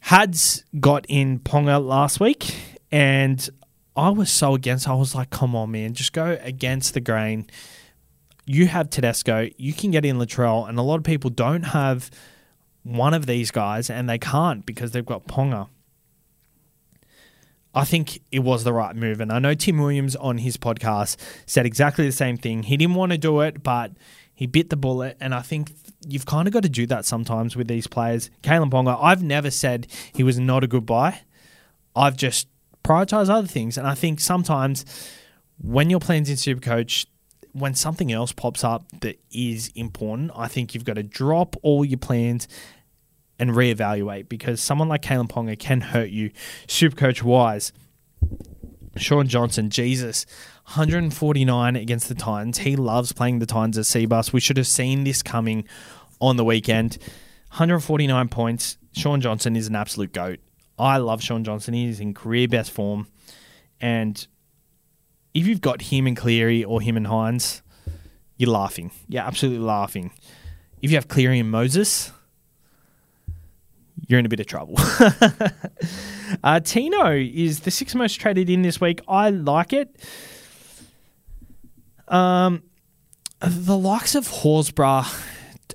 Hads 0.00 0.64
got 0.80 1.06
in 1.08 1.38
Ponga 1.38 1.84
last 1.84 2.18
week, 2.18 2.56
and 2.90 3.48
I 3.94 4.10
was 4.10 4.30
so 4.30 4.54
against. 4.54 4.88
I 4.88 4.94
was 4.94 5.14
like, 5.14 5.30
come 5.30 5.54
on, 5.54 5.70
man, 5.70 5.94
just 5.94 6.12
go 6.12 6.38
against 6.40 6.94
the 6.94 7.00
grain. 7.00 7.48
You 8.44 8.66
have 8.66 8.90
Tedesco, 8.90 9.48
you 9.56 9.72
can 9.72 9.90
get 9.90 10.04
in 10.04 10.18
Latrell, 10.18 10.68
and 10.68 10.78
a 10.78 10.82
lot 10.82 10.96
of 10.96 11.04
people 11.04 11.30
don't 11.30 11.62
have 11.62 12.10
one 12.82 13.14
of 13.14 13.26
these 13.26 13.50
guys, 13.50 13.90
and 13.90 14.08
they 14.08 14.18
can't 14.18 14.66
because 14.66 14.90
they've 14.90 15.06
got 15.06 15.26
Ponga. 15.26 15.68
I 17.74 17.84
think 17.84 18.20
it 18.30 18.40
was 18.40 18.64
the 18.64 18.72
right 18.72 18.94
move. 18.94 19.20
And 19.20 19.32
I 19.32 19.38
know 19.38 19.54
Tim 19.54 19.78
Williams 19.78 20.14
on 20.16 20.38
his 20.38 20.56
podcast 20.56 21.16
said 21.46 21.64
exactly 21.64 22.04
the 22.04 22.12
same 22.12 22.36
thing. 22.36 22.64
He 22.64 22.76
didn't 22.76 22.96
want 22.96 23.12
to 23.12 23.18
do 23.18 23.40
it, 23.40 23.62
but 23.62 23.92
he 24.42 24.46
bit 24.48 24.70
the 24.70 24.76
bullet. 24.76 25.16
And 25.20 25.32
I 25.32 25.40
think 25.40 25.72
you've 26.08 26.26
kind 26.26 26.48
of 26.48 26.52
got 26.52 26.64
to 26.64 26.68
do 26.68 26.84
that 26.86 27.04
sometimes 27.04 27.54
with 27.54 27.68
these 27.68 27.86
players. 27.86 28.28
Kalyn 28.42 28.70
Ponga, 28.70 28.98
I've 29.00 29.22
never 29.22 29.52
said 29.52 29.86
he 30.12 30.24
was 30.24 30.36
not 30.36 30.64
a 30.64 30.66
good 30.66 30.84
buy. 30.84 31.20
I've 31.94 32.16
just 32.16 32.48
prioritized 32.82 33.30
other 33.30 33.46
things. 33.46 33.78
And 33.78 33.86
I 33.86 33.94
think 33.94 34.18
sometimes 34.18 34.84
when 35.58 35.90
your 35.90 36.00
plans 36.00 36.28
in 36.28 36.36
Super 36.36 36.60
Coach, 36.60 37.06
when 37.52 37.74
something 37.74 38.10
else 38.10 38.32
pops 38.32 38.64
up 38.64 38.84
that 39.02 39.20
is 39.30 39.70
important, 39.76 40.32
I 40.34 40.48
think 40.48 40.74
you've 40.74 40.84
got 40.84 40.94
to 40.94 41.04
drop 41.04 41.54
all 41.62 41.84
your 41.84 41.98
plans 41.98 42.48
and 43.38 43.52
reevaluate 43.52 44.28
because 44.28 44.60
someone 44.60 44.88
like 44.88 45.02
Kalyn 45.02 45.28
Ponga 45.28 45.56
can 45.56 45.82
hurt 45.82 46.10
you 46.10 46.32
Super 46.66 46.96
Coach 46.96 47.22
wise. 47.22 47.72
Shaun 48.96 49.28
Johnson, 49.28 49.70
Jesus, 49.70 50.26
149 50.64 51.76
against 51.76 52.08
the 52.08 52.14
Titans. 52.14 52.58
He 52.58 52.76
loves 52.76 53.12
playing 53.12 53.40
the 53.40 53.46
Titans 53.46 53.78
at 53.78 53.84
Cbus. 53.84 54.32
We 54.32 54.40
should 54.40 54.56
have 54.56 54.66
seen 54.66 55.04
this 55.04 55.22
coming 55.22 55.64
on 56.20 56.36
the 56.36 56.44
weekend. 56.44 56.98
149 57.50 58.28
points. 58.28 58.78
Shaun 58.92 59.20
Johnson 59.20 59.56
is 59.56 59.66
an 59.66 59.76
absolute 59.76 60.12
goat. 60.12 60.38
I 60.78 60.98
love 60.98 61.22
Shaun 61.22 61.44
Johnson. 61.44 61.74
He's 61.74 62.00
in 62.00 62.14
career 62.14 62.48
best 62.48 62.70
form. 62.70 63.08
And 63.80 64.26
if 65.34 65.46
you've 65.46 65.60
got 65.60 65.82
him 65.82 66.06
and 66.06 66.16
Cleary 66.16 66.64
or 66.64 66.80
him 66.80 66.96
and 66.96 67.06
Hynes, 67.06 67.62
you're 68.36 68.50
laughing. 68.50 68.90
You're 69.08 69.22
absolutely 69.22 69.64
laughing. 69.64 70.12
If 70.80 70.90
you 70.90 70.96
have 70.96 71.08
Cleary 71.08 71.38
and 71.38 71.50
Moses, 71.50 72.12
you're 74.08 74.18
in 74.18 74.26
a 74.26 74.28
bit 74.28 74.40
of 74.40 74.46
trouble. 74.46 74.74
uh, 76.44 76.60
Tino 76.60 77.12
is 77.12 77.60
the 77.60 77.70
sixth 77.70 77.94
most 77.94 78.14
traded 78.14 78.50
in 78.50 78.62
this 78.62 78.80
week. 78.80 79.00
I 79.06 79.30
like 79.30 79.72
it. 79.72 79.96
Um, 82.12 82.62
the 83.40 83.76
likes 83.76 84.14
of 84.14 84.28
Horsburgh 84.28 85.06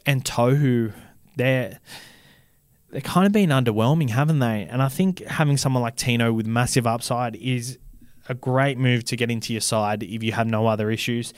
and 0.06 0.24
Tohu, 0.24 0.94
they're 1.36 1.80
they're 2.90 3.02
kind 3.02 3.26
of 3.26 3.34
been 3.34 3.50
underwhelming, 3.50 4.12
haven't 4.12 4.40
they? 4.40 4.66
And 4.70 4.82
I 4.82 4.88
think 4.88 5.20
having 5.26 5.58
someone 5.58 5.84
like 5.84 5.98
Tino 5.98 6.32
with 6.32 6.48
massive 6.48 6.88
upside 6.88 7.36
is 7.36 7.78
a 8.30 8.34
great 8.34 8.78
move 8.78 9.04
to 9.06 9.18
get 9.18 9.30
into 9.30 9.52
your 9.52 9.62
side 9.62 10.04
if 10.04 10.24
you 10.24 10.32
have 10.32 10.48
no 10.48 10.68
other 10.68 10.90
issues. 10.90 11.34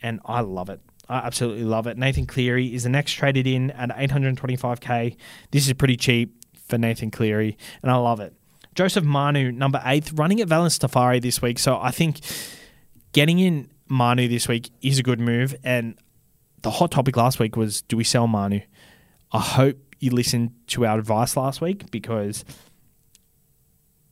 And 0.00 0.20
I 0.24 0.40
love 0.40 0.70
it. 0.70 0.80
I 1.08 1.18
absolutely 1.18 1.64
love 1.64 1.86
it. 1.86 1.98
Nathan 1.98 2.26
Cleary 2.26 2.74
is 2.74 2.84
the 2.84 2.88
next 2.88 3.12
traded 3.12 3.46
in 3.46 3.70
at 3.72 3.90
825k. 3.90 5.16
This 5.50 5.66
is 5.66 5.72
pretty 5.74 5.96
cheap 5.96 6.42
for 6.66 6.78
Nathan 6.78 7.10
Cleary, 7.10 7.58
and 7.82 7.90
I 7.90 7.96
love 7.96 8.20
it. 8.20 8.32
Joseph 8.74 9.04
Manu, 9.04 9.52
number 9.52 9.82
eighth, 9.84 10.14
running 10.14 10.40
at 10.40 10.48
Valynce 10.48 10.78
Te 10.78 10.86
Whare 10.98 11.20
this 11.20 11.42
week. 11.42 11.58
So 11.58 11.78
I 11.78 11.90
think 11.90 12.20
getting 13.12 13.38
in 13.38 13.68
Manu 13.88 14.28
this 14.28 14.48
week 14.48 14.70
is 14.82 14.98
a 14.98 15.02
good 15.02 15.20
move. 15.20 15.54
And 15.64 15.96
the 16.62 16.70
hot 16.70 16.90
topic 16.90 17.16
last 17.16 17.38
week 17.38 17.56
was 17.56 17.82
do 17.82 17.96
we 17.96 18.04
sell 18.04 18.26
Manu? 18.26 18.60
I 19.32 19.40
hope 19.40 19.78
you 20.00 20.10
listened 20.10 20.52
to 20.68 20.86
our 20.86 20.98
advice 20.98 21.36
last 21.36 21.60
week 21.60 21.90
because 21.90 22.44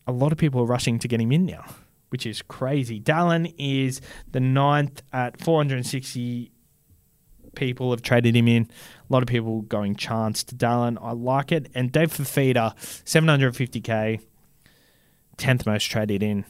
a 0.07 0.13
lot 0.13 0.33
of 0.33 0.39
people 0.39 0.61
are 0.61 0.67
rushing 0.67 0.99
to 0.99 1.09
get 1.09 1.21
him 1.21 1.33
in 1.33 1.47
now, 1.47 1.65
which 2.11 2.27
is 2.27 2.43
crazy. 2.43 3.01
Dallin 3.01 3.55
is 3.59 4.01
the 4.31 4.41
ninth 4.41 5.03
at 5.13 5.41
460 5.41 6.51
people 7.55 7.91
have 7.91 8.03
traded 8.03 8.35
him 8.35 8.49
in. 8.49 8.65
A 9.09 9.13
lot 9.13 9.23
of 9.23 9.29
people 9.29 9.63
going 9.63 9.95
chance 9.95 10.43
to 10.45 10.55
Dallin. 10.55 10.99
I 11.01 11.13
like 11.13 11.53
it. 11.53 11.71
And 11.75 11.93
Dave 11.93 12.13
Fifita, 12.13 12.75
750k, 13.05 14.21
10th 15.37 15.67
most 15.67 15.85
traded 15.85 16.23
in. 16.23 16.45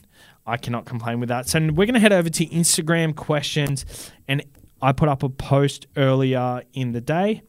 I 0.47 0.57
cannot 0.57 0.87
complain 0.87 1.21
with 1.21 1.29
that. 1.29 1.49
So 1.49 1.61
we're 1.61 1.87
going 1.87 1.95
to 1.95 2.01
head 2.01 2.13
over 2.13 2.29
to 2.29 2.47
Instagram 2.47 3.15
questions. 3.15 4.11
And 4.27 4.45
I 4.81 4.93
put 4.93 5.09
up 5.09 5.23
a 5.23 5.29
post 5.29 5.87
earlier 5.97 6.63
in 6.73 6.93
the 6.93 7.01
day. 7.01 7.43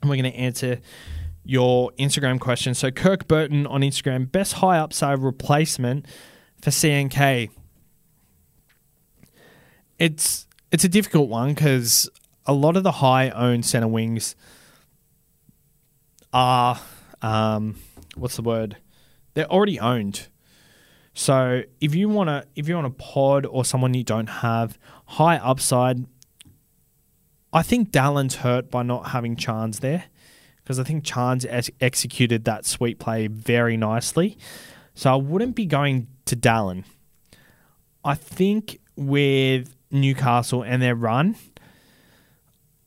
And 0.00 0.08
we're 0.08 0.16
going 0.16 0.32
to 0.32 0.38
answer 0.38 0.80
your 1.44 1.90
Instagram 1.98 2.40
questions. 2.40 2.78
So 2.78 2.90
Kirk 2.90 3.28
Burton 3.28 3.66
on 3.66 3.82
Instagram, 3.82 4.30
best 4.30 4.54
high 4.54 4.78
upside 4.78 5.18
replacement 5.18 6.06
for 6.60 6.70
CNK. 6.70 7.50
It's 9.98 10.46
it's 10.72 10.84
a 10.84 10.88
difficult 10.88 11.28
one 11.28 11.52
because 11.52 12.08
a 12.46 12.54
lot 12.54 12.76
of 12.76 12.82
the 12.82 12.92
high 12.92 13.30
owned 13.30 13.66
center 13.66 13.88
wings 13.88 14.34
are 16.32 16.80
um, 17.20 17.76
what's 18.14 18.36
the 18.36 18.42
word? 18.42 18.76
They're 19.34 19.50
already 19.50 19.78
owned. 19.78 20.28
So 21.12 21.62
if 21.80 21.94
you 21.94 22.08
want 22.08 22.28
to, 22.28 22.46
if 22.54 22.68
you 22.68 22.74
want 22.74 22.86
a 22.86 22.90
pod 22.90 23.46
or 23.46 23.64
someone 23.64 23.94
you 23.94 24.04
don't 24.04 24.28
have 24.28 24.78
high 25.06 25.36
upside, 25.36 26.06
I 27.52 27.62
think 27.62 27.90
Dallin's 27.90 28.36
hurt 28.36 28.70
by 28.70 28.82
not 28.82 29.08
having 29.08 29.36
Chance 29.36 29.80
there 29.80 30.04
because 30.62 30.78
I 30.78 30.84
think 30.84 31.04
Chance 31.04 31.44
ex- 31.48 31.70
executed 31.80 32.44
that 32.44 32.64
sweet 32.64 32.98
play 32.98 33.26
very 33.26 33.76
nicely. 33.76 34.38
So 34.94 35.12
I 35.12 35.16
wouldn't 35.16 35.56
be 35.56 35.66
going 35.66 36.06
to 36.26 36.36
Dallin. 36.36 36.84
I 38.04 38.14
think 38.14 38.78
with 38.96 39.74
Newcastle 39.90 40.62
and 40.62 40.80
their 40.80 40.94
run, 40.94 41.36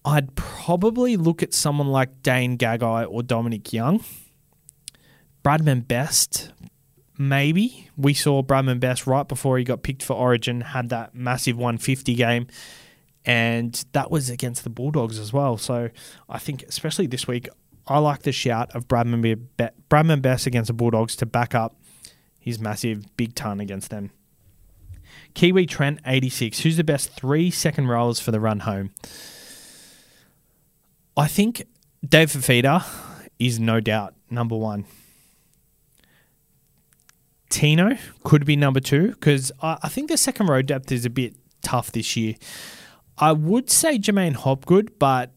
I'd 0.06 0.36
probably 0.36 1.18
look 1.18 1.44
at 1.44 1.54
someone 1.54 1.88
like 1.88 2.24
Dane 2.24 2.58
Gagai 2.58 3.06
or 3.10 3.22
Dominic 3.24 3.74
Young. 3.74 4.04
Bradman 5.44 5.88
Best, 5.88 6.52
maybe. 7.17 7.89
We 7.97 8.13
saw 8.13 8.41
Bradman 8.43 8.80
Best 8.80 9.08
right 9.08 9.28
before 9.28 9.58
he 9.58 9.63
got 9.63 9.84
picked 9.84 10.04
for 10.04 10.13
Origin, 10.13 10.62
had 10.62 10.89
that 10.89 11.15
massive 11.15 11.58
150 11.58 12.15
game, 12.15 12.47
and 13.26 13.84
that 13.93 14.12
was 14.12 14.30
against 14.30 14.63
the 14.63 14.69
Bulldogs 14.69 15.19
as 15.19 15.32
well. 15.32 15.58
So 15.58 15.89
I 16.30 16.39
think, 16.39 16.63
especially 16.63 17.08
this 17.08 17.28
week, 17.28 17.47
I 17.88 17.99
like 17.99 18.23
the 18.23 18.32
shout 18.32 18.73
of 18.76 18.88
Bradman, 18.88 19.21
Be- 19.21 19.67
Bradman 19.89 20.21
Best 20.21 20.45
against 20.45 20.67
the 20.67 20.73
Bulldogs 20.73 21.15
to 21.17 21.26
back 21.26 21.54
up 21.54 21.76
his 22.39 22.60
massive 22.60 23.15
big 23.17 23.36
ton 23.36 23.60
against 23.60 23.89
them. 23.89 24.12
Kiwi 25.34 25.65
Trent 25.65 25.99
86. 26.06 26.60
Who's 26.60 26.78
the 26.78 26.84
best 26.84 27.12
three 27.12 27.49
second 27.49 27.88
rollers 27.88 28.19
for 28.19 28.32
the 28.32 28.39
run 28.39 28.62
home? 28.62 28.91
I 31.15 31.28
think 31.28 31.63
Dave 32.08 32.32
Fifita 32.32 32.86
is 33.39 33.60
no 33.60 33.80
doubt 33.80 34.13
number 34.30 34.56
one. 34.56 34.86
Tino 37.54 37.96
could 38.24 38.46
be 38.46 38.56
number 38.56 38.80
two 38.80 39.10
because 39.10 39.52
I, 39.62 39.78
I 39.84 39.88
think 39.88 40.10
the 40.10 40.18
second 40.18 40.48
row 40.48 40.63
depth 40.63 40.92
is 40.92 41.06
a 41.06 41.10
bit 41.10 41.36
tough 41.62 41.92
this 41.92 42.18
year. 42.18 42.34
I 43.20 43.32
would 43.32 43.70
say 43.70 44.00
J'maine 44.00 44.34
Hopgood, 44.34 44.98
but 44.98 45.32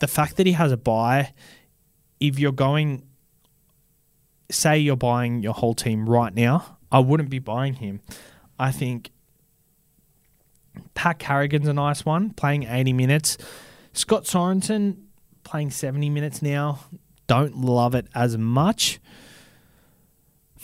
the 0.00 0.06
fact 0.06 0.36
that 0.36 0.46
he 0.46 0.52
has 0.52 0.70
a 0.70 0.76
buy, 0.76 1.32
if 2.20 2.38
you're 2.38 2.52
going, 2.52 3.06
say 4.50 4.78
you're 4.78 4.96
buying 4.96 5.42
your 5.42 5.54
whole 5.54 5.72
team 5.72 6.06
right 6.06 6.34
now, 6.34 6.76
I 6.92 6.98
wouldn't 6.98 7.30
be 7.30 7.38
buying 7.38 7.72
him. 7.72 8.02
I 8.58 8.70
think 8.70 9.10
Pat 10.92 11.18
Carrigan's 11.18 11.68
a 11.68 11.72
nice 11.72 12.04
one, 12.04 12.34
playing 12.34 12.64
80 12.64 12.92
minutes. 12.92 13.38
Scott 13.94 14.24
Sorensen 14.24 15.04
playing 15.42 15.70
70 15.70 16.10
minutes 16.10 16.42
now. 16.42 16.80
Don't 17.26 17.56
love 17.56 17.94
it 17.94 18.08
as 18.14 18.36
much. 18.36 19.00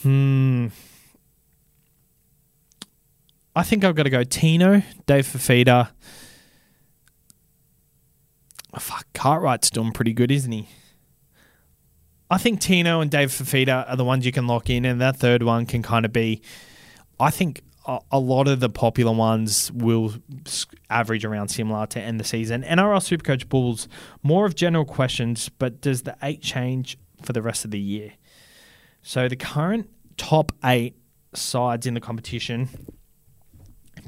Hmm. 0.07 0.69
I 3.57 3.65
think 3.65 3.83
I've 3.83 3.97
got 3.97 4.05
to 4.05 4.11
go 4.11 4.23
Tino, 4.23 4.83
Dave 5.07 5.27
Fifita. 5.27 5.89
Oh, 8.73 8.79
fuck, 8.79 9.05
Cartwright's 9.15 9.69
doing 9.69 9.91
pretty 9.91 10.13
good, 10.13 10.31
isn't 10.31 10.53
he? 10.53 10.69
I 12.31 12.39
think 12.39 12.61
Tino 12.61 13.01
and 13.01 13.11
Dave 13.11 13.31
Fifita 13.31 13.91
are 13.91 13.97
the 13.97 14.05
ones 14.05 14.25
you 14.25 14.31
can 14.31 14.47
lock 14.47 14.71
in, 14.71 14.85
and 14.85 15.01
that 15.01 15.17
third 15.17 15.43
one 15.43 15.67
can 15.67 15.83
kind 15.83 16.05
of 16.05 16.13
be. 16.13 16.41
I 17.19 17.33
think 17.33 17.63
a 18.13 18.21
lot 18.21 18.47
of 18.47 18.61
the 18.61 18.69
popular 18.69 19.13
ones 19.13 19.73
will 19.73 20.15
average 20.89 21.25
around 21.25 21.49
similar 21.49 21.87
to 21.87 22.01
end 22.01 22.21
the 22.21 22.25
season. 22.25 22.63
NRL 22.63 23.01
Supercoach 23.01 23.49
Bulls, 23.49 23.89
more 24.23 24.47
of 24.47 24.55
general 24.55 24.85
questions, 24.85 25.49
but 25.49 25.81
does 25.81 26.03
the 26.03 26.17
eight 26.23 26.43
change 26.43 26.97
for 27.23 27.33
the 27.33 27.43
rest 27.43 27.65
of 27.65 27.73
the 27.73 27.81
year? 27.81 28.13
So 29.03 29.29
the 29.29 29.37
current 29.37 29.89
top 30.17 30.53
eight 30.65 30.97
sides 31.35 31.87
in 31.87 31.95
the 31.95 32.01
competition 32.01 32.69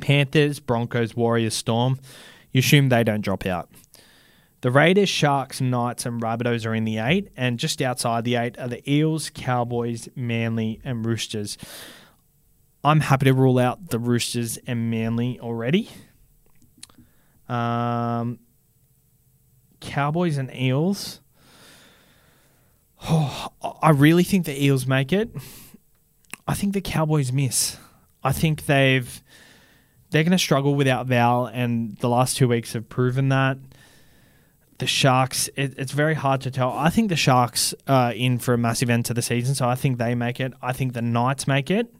Panthers, 0.00 0.60
Broncos, 0.60 1.16
Warriors, 1.16 1.54
Storm, 1.54 1.98
you 2.52 2.60
assume 2.60 2.88
they 2.88 3.04
don't 3.04 3.20
drop 3.20 3.46
out. 3.46 3.70
The 4.60 4.70
Raiders, 4.70 5.08
Sharks, 5.08 5.60
Knights, 5.60 6.04
and 6.04 6.20
Rabbitohs 6.20 6.66
are 6.66 6.74
in 6.74 6.84
the 6.84 6.98
eight, 6.98 7.30
and 7.36 7.58
just 7.58 7.80
outside 7.80 8.24
the 8.24 8.34
eight 8.36 8.58
are 8.58 8.68
the 8.68 8.88
Eels, 8.90 9.30
Cowboys, 9.30 10.08
Manly, 10.16 10.80
and 10.82 11.06
Roosters. 11.06 11.56
I'm 12.82 13.00
happy 13.00 13.26
to 13.26 13.34
rule 13.34 13.58
out 13.58 13.90
the 13.90 13.98
Roosters 13.98 14.58
and 14.66 14.90
Manly 14.90 15.38
already. 15.38 15.88
Um, 17.48 18.40
Cowboys 19.80 20.38
and 20.38 20.52
Eels. 20.54 21.20
Oh, 23.04 23.48
I 23.82 23.90
really 23.90 24.24
think 24.24 24.44
the 24.44 24.64
Eels 24.64 24.86
make 24.86 25.12
it. 25.12 25.30
I 26.48 26.54
think 26.54 26.72
the 26.72 26.80
Cowboys 26.80 27.30
miss. 27.30 27.76
I 28.24 28.32
think 28.32 28.66
they've 28.66 29.22
they're 30.10 30.24
going 30.24 30.32
to 30.32 30.38
struggle 30.38 30.74
without 30.74 31.06
Val, 31.06 31.44
and 31.44 31.96
the 31.98 32.08
last 32.08 32.38
two 32.38 32.48
weeks 32.48 32.72
have 32.72 32.88
proven 32.88 33.28
that. 33.28 33.58
The 34.78 34.86
Sharks, 34.86 35.48
it, 35.54 35.74
it's 35.76 35.92
very 35.92 36.14
hard 36.14 36.40
to 36.42 36.50
tell. 36.50 36.72
I 36.72 36.88
think 36.88 37.10
the 37.10 37.16
Sharks 37.16 37.74
are 37.86 38.12
in 38.12 38.38
for 38.38 38.54
a 38.54 38.58
massive 38.58 38.88
end 38.88 39.04
to 39.06 39.14
the 39.14 39.20
season, 39.20 39.54
so 39.54 39.68
I 39.68 39.74
think 39.74 39.98
they 39.98 40.14
make 40.14 40.40
it. 40.40 40.54
I 40.62 40.72
think 40.72 40.94
the 40.94 41.02
Knights 41.02 41.46
make 41.46 41.70
it. 41.70 41.94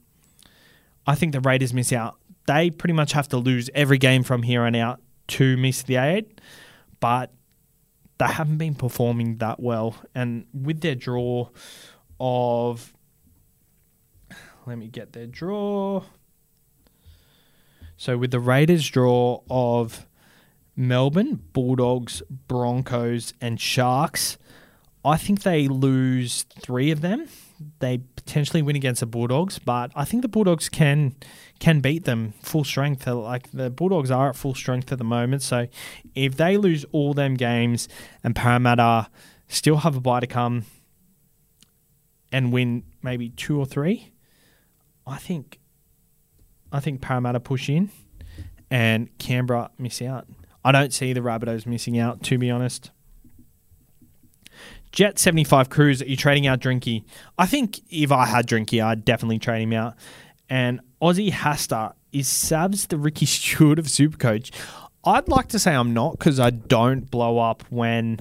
I 1.07 1.15
think 1.15 1.33
the 1.33 1.41
Raiders 1.41 1.75
miss 1.75 1.93
out. 1.93 2.17
They 2.47 2.71
pretty 2.71 2.95
much 2.95 3.13
have 3.13 3.29
to 3.29 3.37
lose 3.37 3.69
every 3.75 3.99
game 3.99 4.23
from 4.23 4.43
here 4.43 4.63
on 4.63 4.75
out 4.75 5.03
to 5.29 5.59
miss 5.59 5.83
the 5.83 5.97
eight, 5.97 6.41
but 7.01 7.33
they 8.19 8.27
haven't 8.27 8.57
been 8.57 8.75
performing 8.75 9.37
that 9.39 9.61
well. 9.61 9.97
And 10.15 10.47
with 10.55 10.81
their 10.81 10.95
draw 10.95 11.49
of, 12.19 12.95
let 14.69 14.79
me 14.79 14.89
get 14.89 15.13
their 15.13 15.27
draw. 15.27 16.05
So 17.97 18.17
with 18.17 18.31
the 18.31 18.41
Raiders' 18.41 18.89
draw 18.89 19.43
of 19.51 20.07
Melbourne, 20.77 21.43
Bulldogs, 21.53 22.23
Broncos, 22.47 23.33
and 23.41 23.61
Sharks, 23.61 24.39
I 25.05 25.17
think 25.17 25.43
they 25.43 25.69
lose 25.69 26.45
three 26.61 26.91
of 26.91 27.01
them. 27.01 27.29
They 27.81 27.99
potentially 28.15 28.63
win 28.63 28.77
against 28.77 29.01
the 29.01 29.07
Bulldogs, 29.07 29.59
but 29.59 29.91
I 29.97 30.05
think 30.05 30.23
the 30.23 30.29
Bulldogs 30.29 30.69
can 30.69 31.17
can 31.59 31.81
beat 31.81 32.05
them 32.05 32.35
full 32.43 32.63
strength. 32.63 33.07
Like 33.07 33.51
the 33.51 33.71
Bulldogs 33.71 34.11
are 34.11 34.29
at 34.29 34.37
full 34.37 34.55
strength 34.55 34.93
at 34.93 34.99
the 34.99 35.05
moment, 35.05 35.43
so 35.43 35.67
if 36.15 36.37
they 36.37 36.57
lose 36.57 36.85
all 36.93 37.15
them 37.15 37.35
games 37.35 37.89
and 38.23 38.37
Parramatta 38.37 39.09
still 39.49 39.79
have 39.79 39.97
a 39.97 40.01
bye 40.01 40.21
to 40.21 40.27
come 40.27 40.67
and 42.31 42.53
win 42.53 42.85
maybe 43.03 43.31
two 43.31 43.59
or 43.59 43.67
three, 43.67 44.13
I 45.09 45.17
think 45.19 45.59
I 46.71 46.81
think 46.81 47.01
Parramatta 47.01 47.41
push 47.41 47.69
in 47.69 47.91
and 48.71 49.17
Canberra 49.19 49.71
miss 49.79 50.03
out. 50.03 50.27
I 50.65 50.73
don't 50.73 50.93
see 50.93 51.13
the 51.13 51.21
Rabbitohs 51.21 51.67
missing 51.67 51.99
out, 51.99 52.23
to 52.25 52.39
be 52.39 52.51
honest. 52.51 52.91
Jet 54.93 55.19
75 55.19 55.71
Cruise, 55.71 56.03
are 56.03 56.07
you 56.07 56.17
trading 56.17 56.47
out 56.47 56.61
Drinky? 56.61 57.05
I 57.39 57.47
think 57.47 57.81
if 57.91 58.11
I 58.11 58.27
had 58.27 58.47
Drinky, 58.47 58.83
I'd 58.83 59.05
definitely 59.05 59.39
trade 59.39 59.63
him 59.63 59.73
out. 59.73 59.95
And 60.51 60.81
Aussie 61.01 61.31
Hasta, 61.31 61.95
is 62.13 62.29
Sabs 62.29 62.89
the 62.89 62.99
Ricky 62.99 63.27
Stuart 63.27 63.79
of 63.79 63.87
Supercoach? 63.87 64.51
I'd 65.05 65.29
like 65.29 65.49
to 65.49 65.59
say 65.59 65.75
I'm 65.75 65.95
not 65.95 66.19
because 66.19 66.41
I 66.41 66.51
don't 66.51 67.11
blow 67.11 67.39
up 67.39 67.63
when 67.71 68.21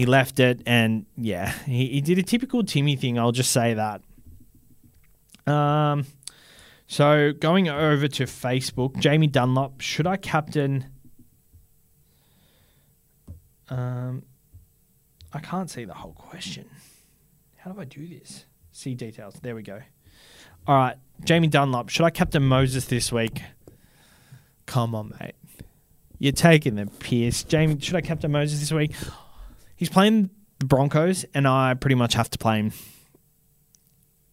he 0.00 0.06
left 0.06 0.40
it, 0.40 0.62
and 0.66 1.06
yeah, 1.16 1.52
he, 1.66 1.86
he 1.88 2.00
did 2.00 2.18
a 2.18 2.22
typical 2.22 2.64
Timmy 2.64 2.96
thing. 2.96 3.18
I'll 3.18 3.32
just 3.32 3.52
say 3.52 3.74
that. 3.74 4.02
Um, 5.46 6.06
so 6.86 7.32
going 7.32 7.68
over 7.68 8.08
to 8.08 8.24
Facebook, 8.24 8.98
Jamie 8.98 9.28
Dunlop, 9.28 9.80
should 9.80 10.06
I 10.06 10.16
captain? 10.16 10.86
Um, 13.68 14.24
I 15.32 15.38
can't 15.38 15.70
see 15.70 15.84
the 15.84 15.94
whole 15.94 16.12
question. 16.14 16.68
How 17.58 17.72
do 17.72 17.80
I 17.80 17.84
do 17.84 18.06
this? 18.06 18.46
See 18.72 18.94
details. 18.94 19.34
There 19.42 19.54
we 19.54 19.62
go. 19.62 19.80
All 20.66 20.76
right, 20.76 20.96
Jamie 21.24 21.48
Dunlop, 21.48 21.88
should 21.88 22.04
I 22.04 22.10
captain 22.10 22.42
Moses 22.42 22.86
this 22.86 23.12
week? 23.12 23.42
Come 24.66 24.94
on, 24.94 25.14
mate. 25.20 25.34
You're 26.18 26.32
taking 26.32 26.74
the 26.74 26.86
piss. 26.86 27.44
Jamie, 27.44 27.78
should 27.80 27.96
I 27.96 28.02
captain 28.02 28.30
Moses 28.30 28.60
this 28.60 28.72
week? 28.72 28.92
He's 29.80 29.88
playing 29.88 30.28
the 30.58 30.66
Broncos, 30.66 31.24
and 31.32 31.48
I 31.48 31.72
pretty 31.72 31.94
much 31.94 32.12
have 32.12 32.28
to 32.28 32.38
play 32.38 32.58
him. 32.58 32.72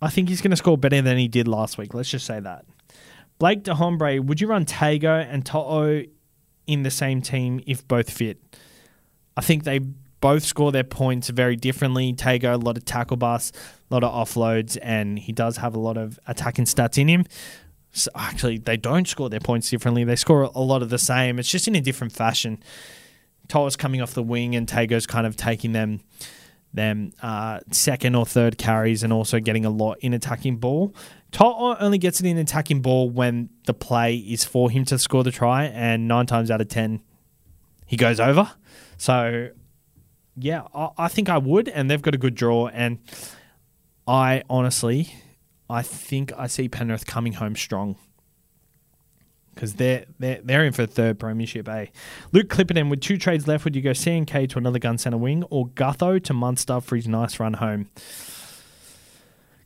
I 0.01 0.09
think 0.09 0.27
he's 0.27 0.41
going 0.41 0.51
to 0.51 0.57
score 0.57 0.77
better 0.77 1.01
than 1.01 1.17
he 1.17 1.29
did 1.29 1.47
last 1.47 1.77
week. 1.77 1.93
Let's 1.93 2.09
just 2.09 2.25
say 2.25 2.41
that. 2.41 2.65
Blake 3.39 3.63
DeHombre, 3.63 4.19
would 4.19 4.41
you 4.41 4.47
run 4.47 4.65
Tago 4.65 5.25
and 5.25 5.45
Toto 5.45 6.03
in 6.67 6.83
the 6.83 6.91
same 6.91 7.21
team 7.21 7.61
if 7.65 7.87
both 7.87 8.09
fit? 8.09 8.57
I 9.37 9.41
think 9.41 9.63
they 9.63 9.79
both 10.19 10.43
score 10.43 10.73
their 10.73 10.83
points 10.83 11.29
very 11.29 11.55
differently. 11.55 12.11
Tago, 12.11 12.55
a 12.55 12.57
lot 12.57 12.75
of 12.75 12.83
tackle 12.83 13.15
bus, 13.15 13.53
a 13.89 13.93
lot 13.93 14.03
of 14.03 14.11
offloads, 14.11 14.77
and 14.81 15.17
he 15.17 15.31
does 15.31 15.55
have 15.55 15.75
a 15.75 15.79
lot 15.79 15.95
of 15.97 16.19
attacking 16.27 16.65
stats 16.65 16.97
in 16.97 17.07
him. 17.07 17.23
So 17.93 18.11
actually, 18.15 18.57
they 18.57 18.75
don't 18.75 19.07
score 19.07 19.29
their 19.29 19.39
points 19.39 19.69
differently. 19.69 20.03
They 20.03 20.17
score 20.17 20.41
a 20.41 20.59
lot 20.59 20.81
of 20.81 20.89
the 20.89 20.99
same. 20.99 21.39
It's 21.39 21.49
just 21.49 21.69
in 21.69 21.75
a 21.75 21.81
different 21.81 22.11
fashion. 22.11 22.61
Toa's 23.47 23.75
coming 23.75 24.01
off 24.01 24.13
the 24.13 24.23
wing 24.23 24.55
and 24.55 24.67
Tago's 24.67 25.05
kind 25.05 25.25
of 25.25 25.35
taking 25.35 25.71
them 25.71 26.01
them 26.73 27.11
uh, 27.21 27.59
second 27.71 28.15
or 28.15 28.25
third 28.25 28.57
carries 28.57 29.03
and 29.03 29.11
also 29.11 29.39
getting 29.39 29.65
a 29.65 29.69
lot 29.69 29.97
in 30.01 30.13
attacking 30.13 30.57
ball. 30.57 30.93
Toa 31.31 31.77
only 31.79 31.97
gets 31.97 32.19
it 32.19 32.25
in 32.25 32.37
attacking 32.37 32.81
ball 32.81 33.09
when 33.09 33.49
the 33.65 33.73
play 33.73 34.15
is 34.15 34.45
for 34.45 34.69
him 34.69 34.85
to 34.85 34.99
score 34.99 35.23
the 35.23 35.31
try, 35.31 35.65
and 35.65 36.07
nine 36.07 36.25
times 36.25 36.51
out 36.51 36.61
of 36.61 36.67
ten, 36.67 37.01
he 37.85 37.97
goes 37.97 38.19
over. 38.19 38.51
So, 38.97 39.49
yeah, 40.35 40.63
I, 40.73 40.89
I 40.97 41.07
think 41.07 41.29
I 41.29 41.37
would, 41.37 41.67
and 41.67 41.89
they've 41.89 42.01
got 42.01 42.15
a 42.15 42.17
good 42.17 42.35
draw, 42.35 42.67
and 42.67 42.99
I 44.07 44.43
honestly, 44.49 45.15
I 45.69 45.81
think 45.81 46.31
I 46.37 46.47
see 46.47 46.69
Penrith 46.69 47.05
coming 47.05 47.33
home 47.33 47.55
strong 47.55 47.97
because 49.57 49.73
they're, 49.73 50.05
they're 50.19 50.39
they're 50.43 50.63
in 50.63 50.71
for 50.71 50.85
third 50.85 51.19
premiership. 51.19 51.67
Eh? 51.67 51.87
Luke 52.31 52.47
Clipperton 52.47 52.89
with 52.89 53.01
two 53.01 53.17
trades 53.17 53.47
left. 53.47 53.65
Would 53.65 53.75
you 53.75 53.81
go 53.81 53.89
CNK 53.89 54.49
to 54.49 54.59
another 54.59 54.77
gun 54.77 54.99
center 54.99 55.17
wing 55.17 55.43
or 55.49 55.67
Gutho 55.69 56.23
to 56.23 56.33
Munster 56.33 56.79
for 56.79 56.95
his 56.95 57.07
nice 57.07 57.39
run 57.39 57.53
home? 57.53 57.89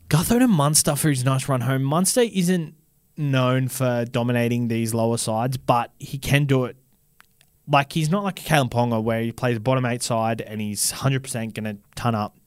Gutho 0.10 0.40
to 0.40 0.48
Munster 0.48 0.96
for 0.96 1.10
his 1.10 1.26
nice 1.26 1.50
run 1.50 1.62
home. 1.62 1.84
Munster 1.84 2.22
isn't 2.22 2.76
known 3.18 3.68
for 3.68 4.06
dominating 4.06 4.70
these 4.70 4.94
lower 4.94 5.18
sides, 5.18 5.58
but 5.58 5.92
he 6.00 6.18
can 6.18 6.46
do 6.46 6.66
it. 6.66 6.78
Like 7.68 7.92
he's 7.92 8.10
not 8.10 8.24
like 8.24 8.40
a 8.40 8.44
Kalyn 8.44 8.70
Ponga 8.70 9.04
where 9.04 9.22
he 9.22 9.32
plays 9.34 9.60
bottom 9.60 9.86
eight 9.86 10.02
side 10.02 10.42
and 10.42 10.62
he's 10.62 10.92
hundred 10.92 11.24
percent 11.24 11.54
going 11.54 11.76
to 11.76 11.82
ton 11.96 12.16
up. 12.16 12.38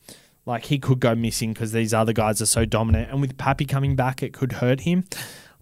Like 0.46 0.64
he 0.64 0.78
could 0.78 1.00
go 1.00 1.14
missing 1.14 1.52
because 1.52 1.72
these 1.72 1.94
other 1.94 2.12
guys 2.12 2.42
are 2.42 2.46
so 2.46 2.64
dominant, 2.64 3.10
and 3.10 3.20
with 3.20 3.36
Pappy 3.38 3.64
coming 3.64 3.96
back, 3.96 4.22
it 4.22 4.32
could 4.32 4.52
hurt 4.52 4.80
him. 4.80 5.04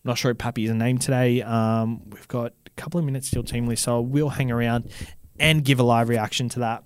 Not 0.05 0.19
sure 0.19 0.33
if 0.33 0.39
Pappy 0.39 0.65
is 0.65 0.71
a 0.71 0.75
name 0.75 0.99
today. 0.99 1.43
Um, 1.43 2.11
we've 2.11 2.29
got 2.29 2.53
a 2.67 2.71
couple 2.71 2.99
of 2.99 3.07
minutes 3.07 3.29
still 3.29 3.45
team 3.45 3.67
list, 3.67 3.85
so 3.85 4.01
we'll 4.01 4.31
hang 4.31 4.51
around 4.51 4.91
and 5.39 5.65
give 5.65 5.79
a 5.79 5.83
live 5.83 6.09
reaction 6.09 6.49
to 6.51 6.61
that. 6.61 6.85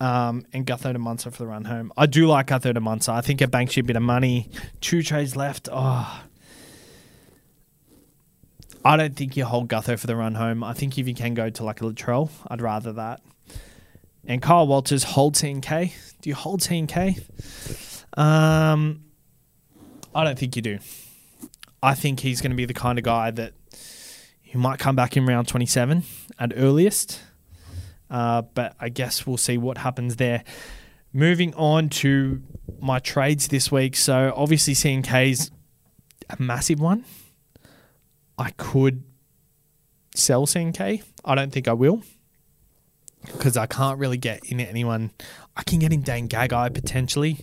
Um, 0.00 0.44
and 0.52 0.66
Gutho 0.66 0.92
to 0.92 0.98
Munster 0.98 1.30
for 1.30 1.38
the 1.38 1.46
run 1.46 1.64
home. 1.64 1.92
I 1.96 2.06
do 2.06 2.26
like 2.26 2.48
Gutho 2.48 2.74
to 2.74 2.80
Munster. 2.80 3.12
I 3.12 3.22
think 3.22 3.40
it 3.40 3.50
banks 3.50 3.76
you 3.76 3.82
a 3.82 3.84
bit 3.84 3.96
of 3.96 4.02
money. 4.02 4.50
Two 4.80 5.02
trades 5.02 5.36
left. 5.36 5.68
Oh, 5.72 6.22
I 8.84 8.96
don't 8.98 9.16
think 9.16 9.36
you 9.36 9.46
hold 9.46 9.68
Gutho 9.68 9.98
for 9.98 10.06
the 10.06 10.16
run 10.16 10.34
home. 10.34 10.62
I 10.62 10.74
think 10.74 10.98
if 10.98 11.08
you 11.08 11.14
can 11.14 11.32
go 11.32 11.48
to 11.48 11.64
like 11.64 11.80
a 11.80 11.84
Latrell, 11.84 12.28
I'd 12.48 12.60
rather 12.60 12.92
that. 12.94 13.22
And 14.26 14.42
Kyle 14.42 14.66
Walters 14.66 15.04
hold 15.04 15.34
TNK. 15.34 15.92
Do 16.20 16.28
you 16.28 16.34
hold 16.34 16.60
TNK? 16.60 17.22
Um, 18.18 19.03
I 20.14 20.24
don't 20.24 20.38
think 20.38 20.56
you 20.56 20.62
do. 20.62 20.78
I 21.82 21.94
think 21.94 22.20
he's 22.20 22.40
going 22.40 22.50
to 22.50 22.56
be 22.56 22.64
the 22.64 22.74
kind 22.74 22.98
of 22.98 23.04
guy 23.04 23.30
that 23.30 23.52
he 24.40 24.56
might 24.56 24.78
come 24.78 24.96
back 24.96 25.16
in 25.16 25.26
round 25.26 25.48
27 25.48 26.04
at 26.38 26.52
earliest. 26.56 27.20
Uh, 28.08 28.42
but 28.42 28.74
I 28.78 28.88
guess 28.88 29.26
we'll 29.26 29.36
see 29.36 29.58
what 29.58 29.78
happens 29.78 30.16
there. 30.16 30.44
Moving 31.12 31.54
on 31.54 31.88
to 31.90 32.42
my 32.80 33.00
trades 33.00 33.48
this 33.48 33.72
week. 33.72 33.96
So 33.96 34.32
obviously 34.36 34.74
CNK's 34.74 35.50
a 36.30 36.40
massive 36.40 36.80
one. 36.80 37.04
I 38.38 38.50
could 38.52 39.04
sell 40.14 40.46
CNK. 40.46 41.02
I 41.24 41.34
don't 41.34 41.52
think 41.52 41.68
I 41.68 41.72
will 41.72 42.02
because 43.26 43.56
I 43.56 43.66
can't 43.66 43.98
really 43.98 44.18
get 44.18 44.44
in 44.44 44.60
anyone. 44.60 45.10
I 45.56 45.62
can 45.62 45.78
get 45.78 45.92
in 45.92 46.02
Dane 46.02 46.28
Gagai 46.28 46.72
potentially. 46.74 47.38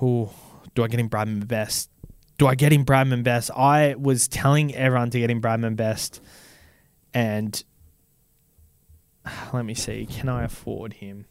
Oh, 0.00 0.32
do 0.74 0.84
I 0.84 0.88
get 0.88 1.00
him 1.00 1.08
Bradman 1.08 1.46
Best? 1.46 1.90
Do 2.38 2.46
I 2.46 2.54
get 2.54 2.72
him 2.72 2.84
Bradman 2.84 3.22
Best? 3.22 3.50
I 3.56 3.94
was 3.98 4.28
telling 4.28 4.74
everyone 4.74 5.10
to 5.10 5.18
get 5.18 5.30
him 5.30 5.40
Bradman 5.40 5.76
Best, 5.76 6.20
and 7.14 7.62
let 9.52 9.64
me 9.64 9.74
see, 9.74 10.06
can 10.06 10.28
I 10.28 10.44
afford 10.44 10.94
him? 10.94 11.26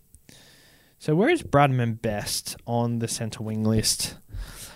So 1.00 1.16
where 1.16 1.30
is 1.30 1.42
Bradman 1.42 2.02
Best 2.02 2.56
on 2.68 3.00
the 3.00 3.08
centre 3.08 3.44
wing 3.44 3.64
list? 3.64 4.18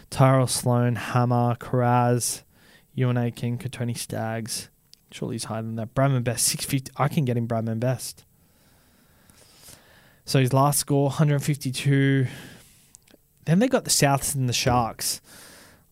Tyrell 0.09 0.47
Sloan, 0.47 0.95
Hammer, 0.95 1.55
Karaz, 1.55 2.43
UNA 2.95 3.31
King, 3.31 3.57
Kotoni 3.57 3.97
Staggs. 3.97 4.69
Surely 5.11 5.35
he's 5.35 5.45
higher 5.45 5.61
than 5.61 5.75
that. 5.75 5.93
Bradman 5.93 6.23
Best, 6.23 6.47
650. 6.47 6.91
I 6.97 7.07
can 7.07 7.25
get 7.25 7.37
him 7.37 7.47
Bradman 7.47 7.79
Best. 7.79 8.25
So 10.25 10.39
his 10.39 10.51
last 10.51 10.79
score, 10.79 11.05
152. 11.05 12.25
Then 13.45 13.59
they 13.59 13.67
got 13.67 13.83
the 13.83 13.89
Souths 13.89 14.35
and 14.35 14.49
the 14.49 14.53
Sharks. 14.53 15.21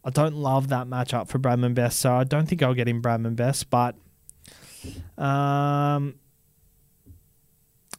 I 0.04 0.10
don't 0.10 0.36
love 0.36 0.68
that 0.70 0.88
matchup 0.88 1.30
for 1.30 1.40
Bradman 1.40 1.74
Best, 1.74 2.00
so 2.00 2.14
I 2.14 2.24
don't 2.24 2.48
think 2.48 2.62
I'll 2.62 2.74
get 2.74 2.88
him 2.88 3.02
Bradman 3.02 3.36
Best, 3.36 3.70
but 3.70 3.96
um, 5.18 6.16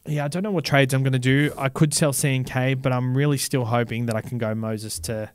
yeah, 0.05 0.25
I 0.25 0.27
don't 0.27 0.43
know 0.43 0.51
what 0.51 0.65
trades 0.65 0.93
I'm 0.93 1.01
going 1.01 1.13
to 1.13 1.19
do. 1.19 1.51
I 1.57 1.69
could 1.69 1.93
sell 1.93 2.11
CNK, 2.11 2.81
but 2.81 2.91
I'm 2.93 3.17
really 3.17 3.37
still 3.37 3.65
hoping 3.65 4.05
that 4.05 4.15
I 4.15 4.21
can 4.21 4.37
go 4.37 4.53
Moses 4.53 4.99
to 4.99 5.31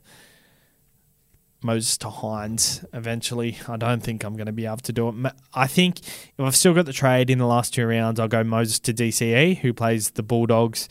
Moses 1.61 1.97
to 1.97 2.07
Hynes 2.07 2.85
eventually. 2.93 3.57
I 3.67 3.75
don't 3.75 4.01
think 4.01 4.23
I'm 4.23 4.35
going 4.35 4.45
to 4.45 4.53
be 4.53 4.65
able 4.65 4.77
to 4.77 4.93
do 4.93 5.09
it. 5.09 5.33
I 5.53 5.67
think 5.67 5.99
if 5.99 6.39
I've 6.39 6.55
still 6.55 6.73
got 6.73 6.85
the 6.85 6.93
trade 6.93 7.29
in 7.29 7.37
the 7.37 7.45
last 7.45 7.73
two 7.73 7.85
rounds, 7.85 8.19
I'll 8.19 8.27
go 8.27 8.43
Moses 8.43 8.79
to 8.79 8.93
DCE, 8.93 9.57
who 9.57 9.73
plays 9.73 10.11
the 10.11 10.23
Bulldogs, 10.23 10.87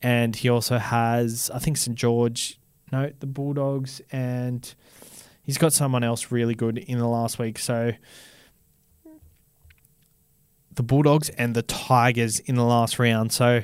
and 0.00 0.34
he 0.34 0.48
also 0.48 0.78
has 0.78 1.50
I 1.54 1.58
think 1.58 1.76
St 1.76 1.96
George, 1.96 2.58
no, 2.92 3.12
the 3.20 3.26
Bulldogs, 3.26 4.00
and 4.10 4.74
he's 5.42 5.58
got 5.58 5.72
someone 5.72 6.04
else 6.04 6.30
really 6.30 6.54
good 6.54 6.78
in 6.78 6.98
the 6.98 7.08
last 7.08 7.38
week. 7.38 7.58
So 7.58 7.92
the 10.74 10.82
Bulldogs 10.82 11.28
and 11.30 11.54
the 11.54 11.62
Tigers 11.62 12.38
in 12.40 12.54
the 12.54 12.64
last 12.64 12.98
round. 12.98 13.32
So 13.32 13.62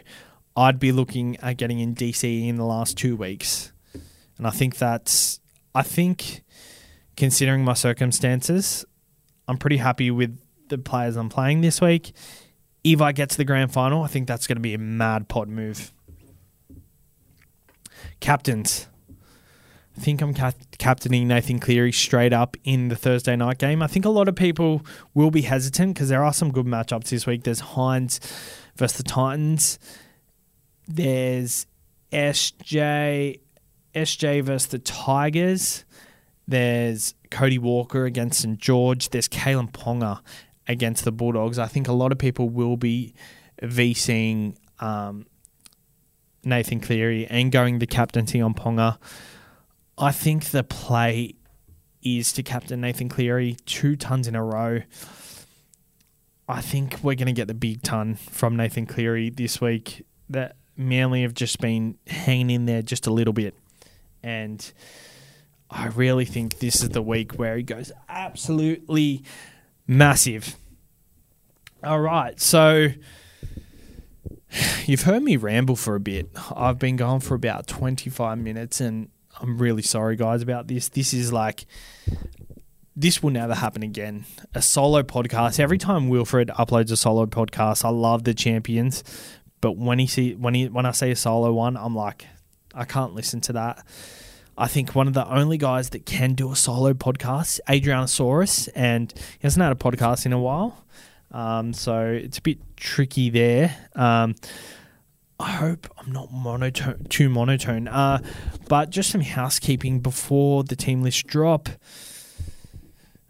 I'd 0.56 0.78
be 0.78 0.92
looking 0.92 1.36
at 1.38 1.56
getting 1.56 1.80
in 1.80 1.94
DC 1.94 2.48
in 2.48 2.56
the 2.56 2.64
last 2.64 2.98
two 2.98 3.16
weeks. 3.16 3.72
And 4.36 4.46
I 4.46 4.50
think 4.50 4.76
that's, 4.76 5.40
I 5.74 5.82
think, 5.82 6.42
considering 7.16 7.64
my 7.64 7.74
circumstances, 7.74 8.84
I'm 9.46 9.58
pretty 9.58 9.76
happy 9.76 10.10
with 10.10 10.38
the 10.68 10.78
players 10.78 11.16
I'm 11.16 11.28
playing 11.28 11.60
this 11.60 11.80
week. 11.80 12.12
If 12.82 13.00
I 13.00 13.12
get 13.12 13.30
to 13.30 13.36
the 13.36 13.44
grand 13.44 13.72
final, 13.72 14.02
I 14.02 14.08
think 14.08 14.26
that's 14.26 14.46
going 14.46 14.56
to 14.56 14.62
be 14.62 14.74
a 14.74 14.78
mad 14.78 15.28
pod 15.28 15.48
move. 15.48 15.92
Captains. 18.20 18.88
I 19.96 20.00
think 20.00 20.20
I'm 20.20 20.34
cap- 20.34 20.56
captaining 20.78 21.28
Nathan 21.28 21.60
Cleary 21.60 21.92
straight 21.92 22.32
up 22.32 22.56
in 22.64 22.88
the 22.88 22.96
Thursday 22.96 23.36
night 23.36 23.58
game. 23.58 23.82
I 23.82 23.86
think 23.86 24.04
a 24.04 24.10
lot 24.10 24.28
of 24.28 24.34
people 24.34 24.84
will 25.14 25.30
be 25.30 25.42
hesitant 25.42 25.94
because 25.94 26.08
there 26.08 26.24
are 26.24 26.32
some 26.32 26.50
good 26.50 26.66
matchups 26.66 27.10
this 27.10 27.26
week. 27.26 27.44
There's 27.44 27.60
Hynes 27.60 28.18
versus 28.76 28.96
the 28.98 29.04
Titans. 29.04 29.78
There's 30.88 31.66
SJ 32.12 33.40
SJ 33.94 34.42
versus 34.42 34.68
the 34.68 34.78
Tigers. 34.80 35.84
There's 36.46 37.14
Cody 37.30 37.58
Walker 37.58 38.04
against 38.04 38.40
St 38.40 38.58
George. 38.58 39.10
There's 39.10 39.28
Kalyn 39.28 39.70
Ponga 39.72 40.20
against 40.66 41.04
the 41.04 41.12
Bulldogs. 41.12 41.58
I 41.58 41.66
think 41.66 41.88
a 41.88 41.92
lot 41.92 42.12
of 42.12 42.18
people 42.18 42.48
will 42.48 42.76
be 42.76 43.14
VCing 43.62 44.56
um, 44.80 45.26
Nathan 46.42 46.80
Cleary 46.80 47.26
and 47.26 47.50
going 47.52 47.78
the 47.78 47.86
captaincy 47.86 48.40
on 48.40 48.54
Ponga. 48.54 48.98
I 49.96 50.10
think 50.12 50.46
the 50.46 50.64
play 50.64 51.34
is 52.02 52.32
to 52.34 52.42
captain 52.42 52.80
Nathan 52.80 53.08
Cleary 53.08 53.56
two 53.66 53.96
tons 53.96 54.26
in 54.26 54.34
a 54.34 54.44
row. 54.44 54.82
I 56.48 56.60
think 56.60 56.98
we're 57.02 57.14
going 57.14 57.26
to 57.26 57.32
get 57.32 57.48
the 57.48 57.54
big 57.54 57.82
ton 57.82 58.16
from 58.16 58.56
Nathan 58.56 58.86
Cleary 58.86 59.30
this 59.30 59.60
week. 59.60 60.04
That 60.28 60.56
Manly 60.76 61.22
have 61.22 61.34
just 61.34 61.60
been 61.60 61.96
hanging 62.06 62.50
in 62.50 62.66
there 62.66 62.82
just 62.82 63.06
a 63.06 63.12
little 63.12 63.32
bit. 63.32 63.54
And 64.22 64.72
I 65.70 65.88
really 65.88 66.24
think 66.24 66.58
this 66.58 66.82
is 66.82 66.90
the 66.90 67.02
week 67.02 67.32
where 67.32 67.56
he 67.56 67.62
goes 67.62 67.92
absolutely 68.08 69.24
massive. 69.86 70.56
All 71.82 72.00
right. 72.00 72.38
So 72.40 72.88
you've 74.86 75.02
heard 75.02 75.22
me 75.22 75.36
ramble 75.36 75.76
for 75.76 75.94
a 75.94 76.00
bit. 76.00 76.30
I've 76.54 76.78
been 76.78 76.96
going 76.96 77.20
for 77.20 77.34
about 77.34 77.66
25 77.66 78.38
minutes 78.38 78.80
and 78.80 79.08
I'm 79.40 79.58
really 79.58 79.82
sorry, 79.82 80.16
guys, 80.16 80.42
about 80.42 80.68
this. 80.68 80.88
This 80.88 81.12
is 81.12 81.32
like, 81.32 81.66
this 82.96 83.22
will 83.22 83.30
never 83.30 83.54
happen 83.54 83.82
again. 83.82 84.24
A 84.54 84.62
solo 84.62 85.02
podcast. 85.02 85.58
Every 85.58 85.78
time 85.78 86.08
Wilfred 86.08 86.48
uploads 86.48 86.90
a 86.92 86.96
solo 86.96 87.26
podcast, 87.26 87.84
I 87.84 87.88
love 87.88 88.24
the 88.24 88.34
champions, 88.34 89.02
but 89.60 89.76
when 89.76 89.98
he 89.98 90.06
see 90.06 90.34
when 90.34 90.54
he 90.54 90.68
when 90.68 90.86
I 90.86 90.92
say 90.92 91.10
a 91.10 91.16
solo 91.16 91.52
one, 91.52 91.76
I'm 91.76 91.94
like, 91.94 92.26
I 92.74 92.84
can't 92.84 93.14
listen 93.14 93.40
to 93.42 93.52
that. 93.54 93.84
I 94.56 94.68
think 94.68 94.94
one 94.94 95.08
of 95.08 95.14
the 95.14 95.28
only 95.28 95.58
guys 95.58 95.90
that 95.90 96.06
can 96.06 96.34
do 96.34 96.52
a 96.52 96.56
solo 96.56 96.92
podcast, 96.94 97.58
Adrianosaurus, 97.68 98.68
and 98.76 99.12
he 99.16 99.42
hasn't 99.42 99.62
had 99.62 99.72
a 99.72 99.74
podcast 99.74 100.26
in 100.26 100.32
a 100.32 100.38
while. 100.38 100.84
Um, 101.32 101.72
so 101.72 102.06
it's 102.06 102.38
a 102.38 102.42
bit 102.42 102.58
tricky 102.76 103.30
there. 103.30 103.76
Um, 103.96 104.36
I 105.44 105.50
hope 105.50 105.86
I'm 105.98 106.10
not 106.10 106.32
monotone, 106.32 107.04
too 107.10 107.28
monotone. 107.28 107.86
Uh, 107.86 108.20
but 108.66 108.88
just 108.88 109.10
some 109.10 109.20
housekeeping 109.20 110.00
before 110.00 110.64
the 110.64 110.74
team 110.74 111.02
list 111.02 111.26
drop. 111.26 111.68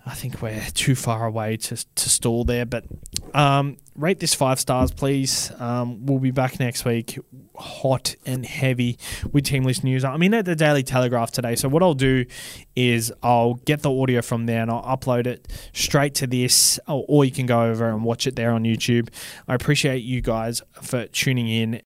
I 0.06 0.14
think 0.14 0.40
we're 0.40 0.62
too 0.74 0.94
far 0.94 1.26
away 1.26 1.56
to, 1.56 1.76
to 1.76 2.08
stall 2.08 2.44
there, 2.44 2.66
but 2.66 2.84
um, 3.32 3.78
rate 3.96 4.20
this 4.20 4.32
five 4.32 4.60
stars, 4.60 4.92
please. 4.92 5.50
Um, 5.58 6.06
we'll 6.06 6.20
be 6.20 6.30
back 6.30 6.60
next 6.60 6.84
week, 6.84 7.18
hot 7.56 8.14
and 8.24 8.46
heavy 8.46 8.96
with 9.32 9.46
team 9.46 9.64
list 9.64 9.82
news. 9.82 10.04
I'm 10.04 10.22
in 10.22 10.34
at 10.34 10.44
the 10.44 10.54
Daily 10.54 10.84
Telegraph 10.84 11.32
today, 11.32 11.56
so 11.56 11.68
what 11.68 11.82
I'll 11.82 11.94
do 11.94 12.26
is 12.76 13.12
I'll 13.24 13.54
get 13.54 13.82
the 13.82 13.90
audio 13.90 14.22
from 14.22 14.46
there 14.46 14.62
and 14.62 14.70
I'll 14.70 14.96
upload 14.96 15.26
it 15.26 15.48
straight 15.72 16.14
to 16.16 16.28
this, 16.28 16.78
or, 16.86 17.04
or 17.08 17.24
you 17.24 17.32
can 17.32 17.46
go 17.46 17.62
over 17.62 17.88
and 17.88 18.04
watch 18.04 18.28
it 18.28 18.36
there 18.36 18.52
on 18.52 18.62
YouTube. 18.62 19.08
I 19.48 19.56
appreciate 19.56 20.04
you 20.04 20.20
guys 20.20 20.62
for 20.80 21.06
tuning 21.06 21.48
in 21.48 21.82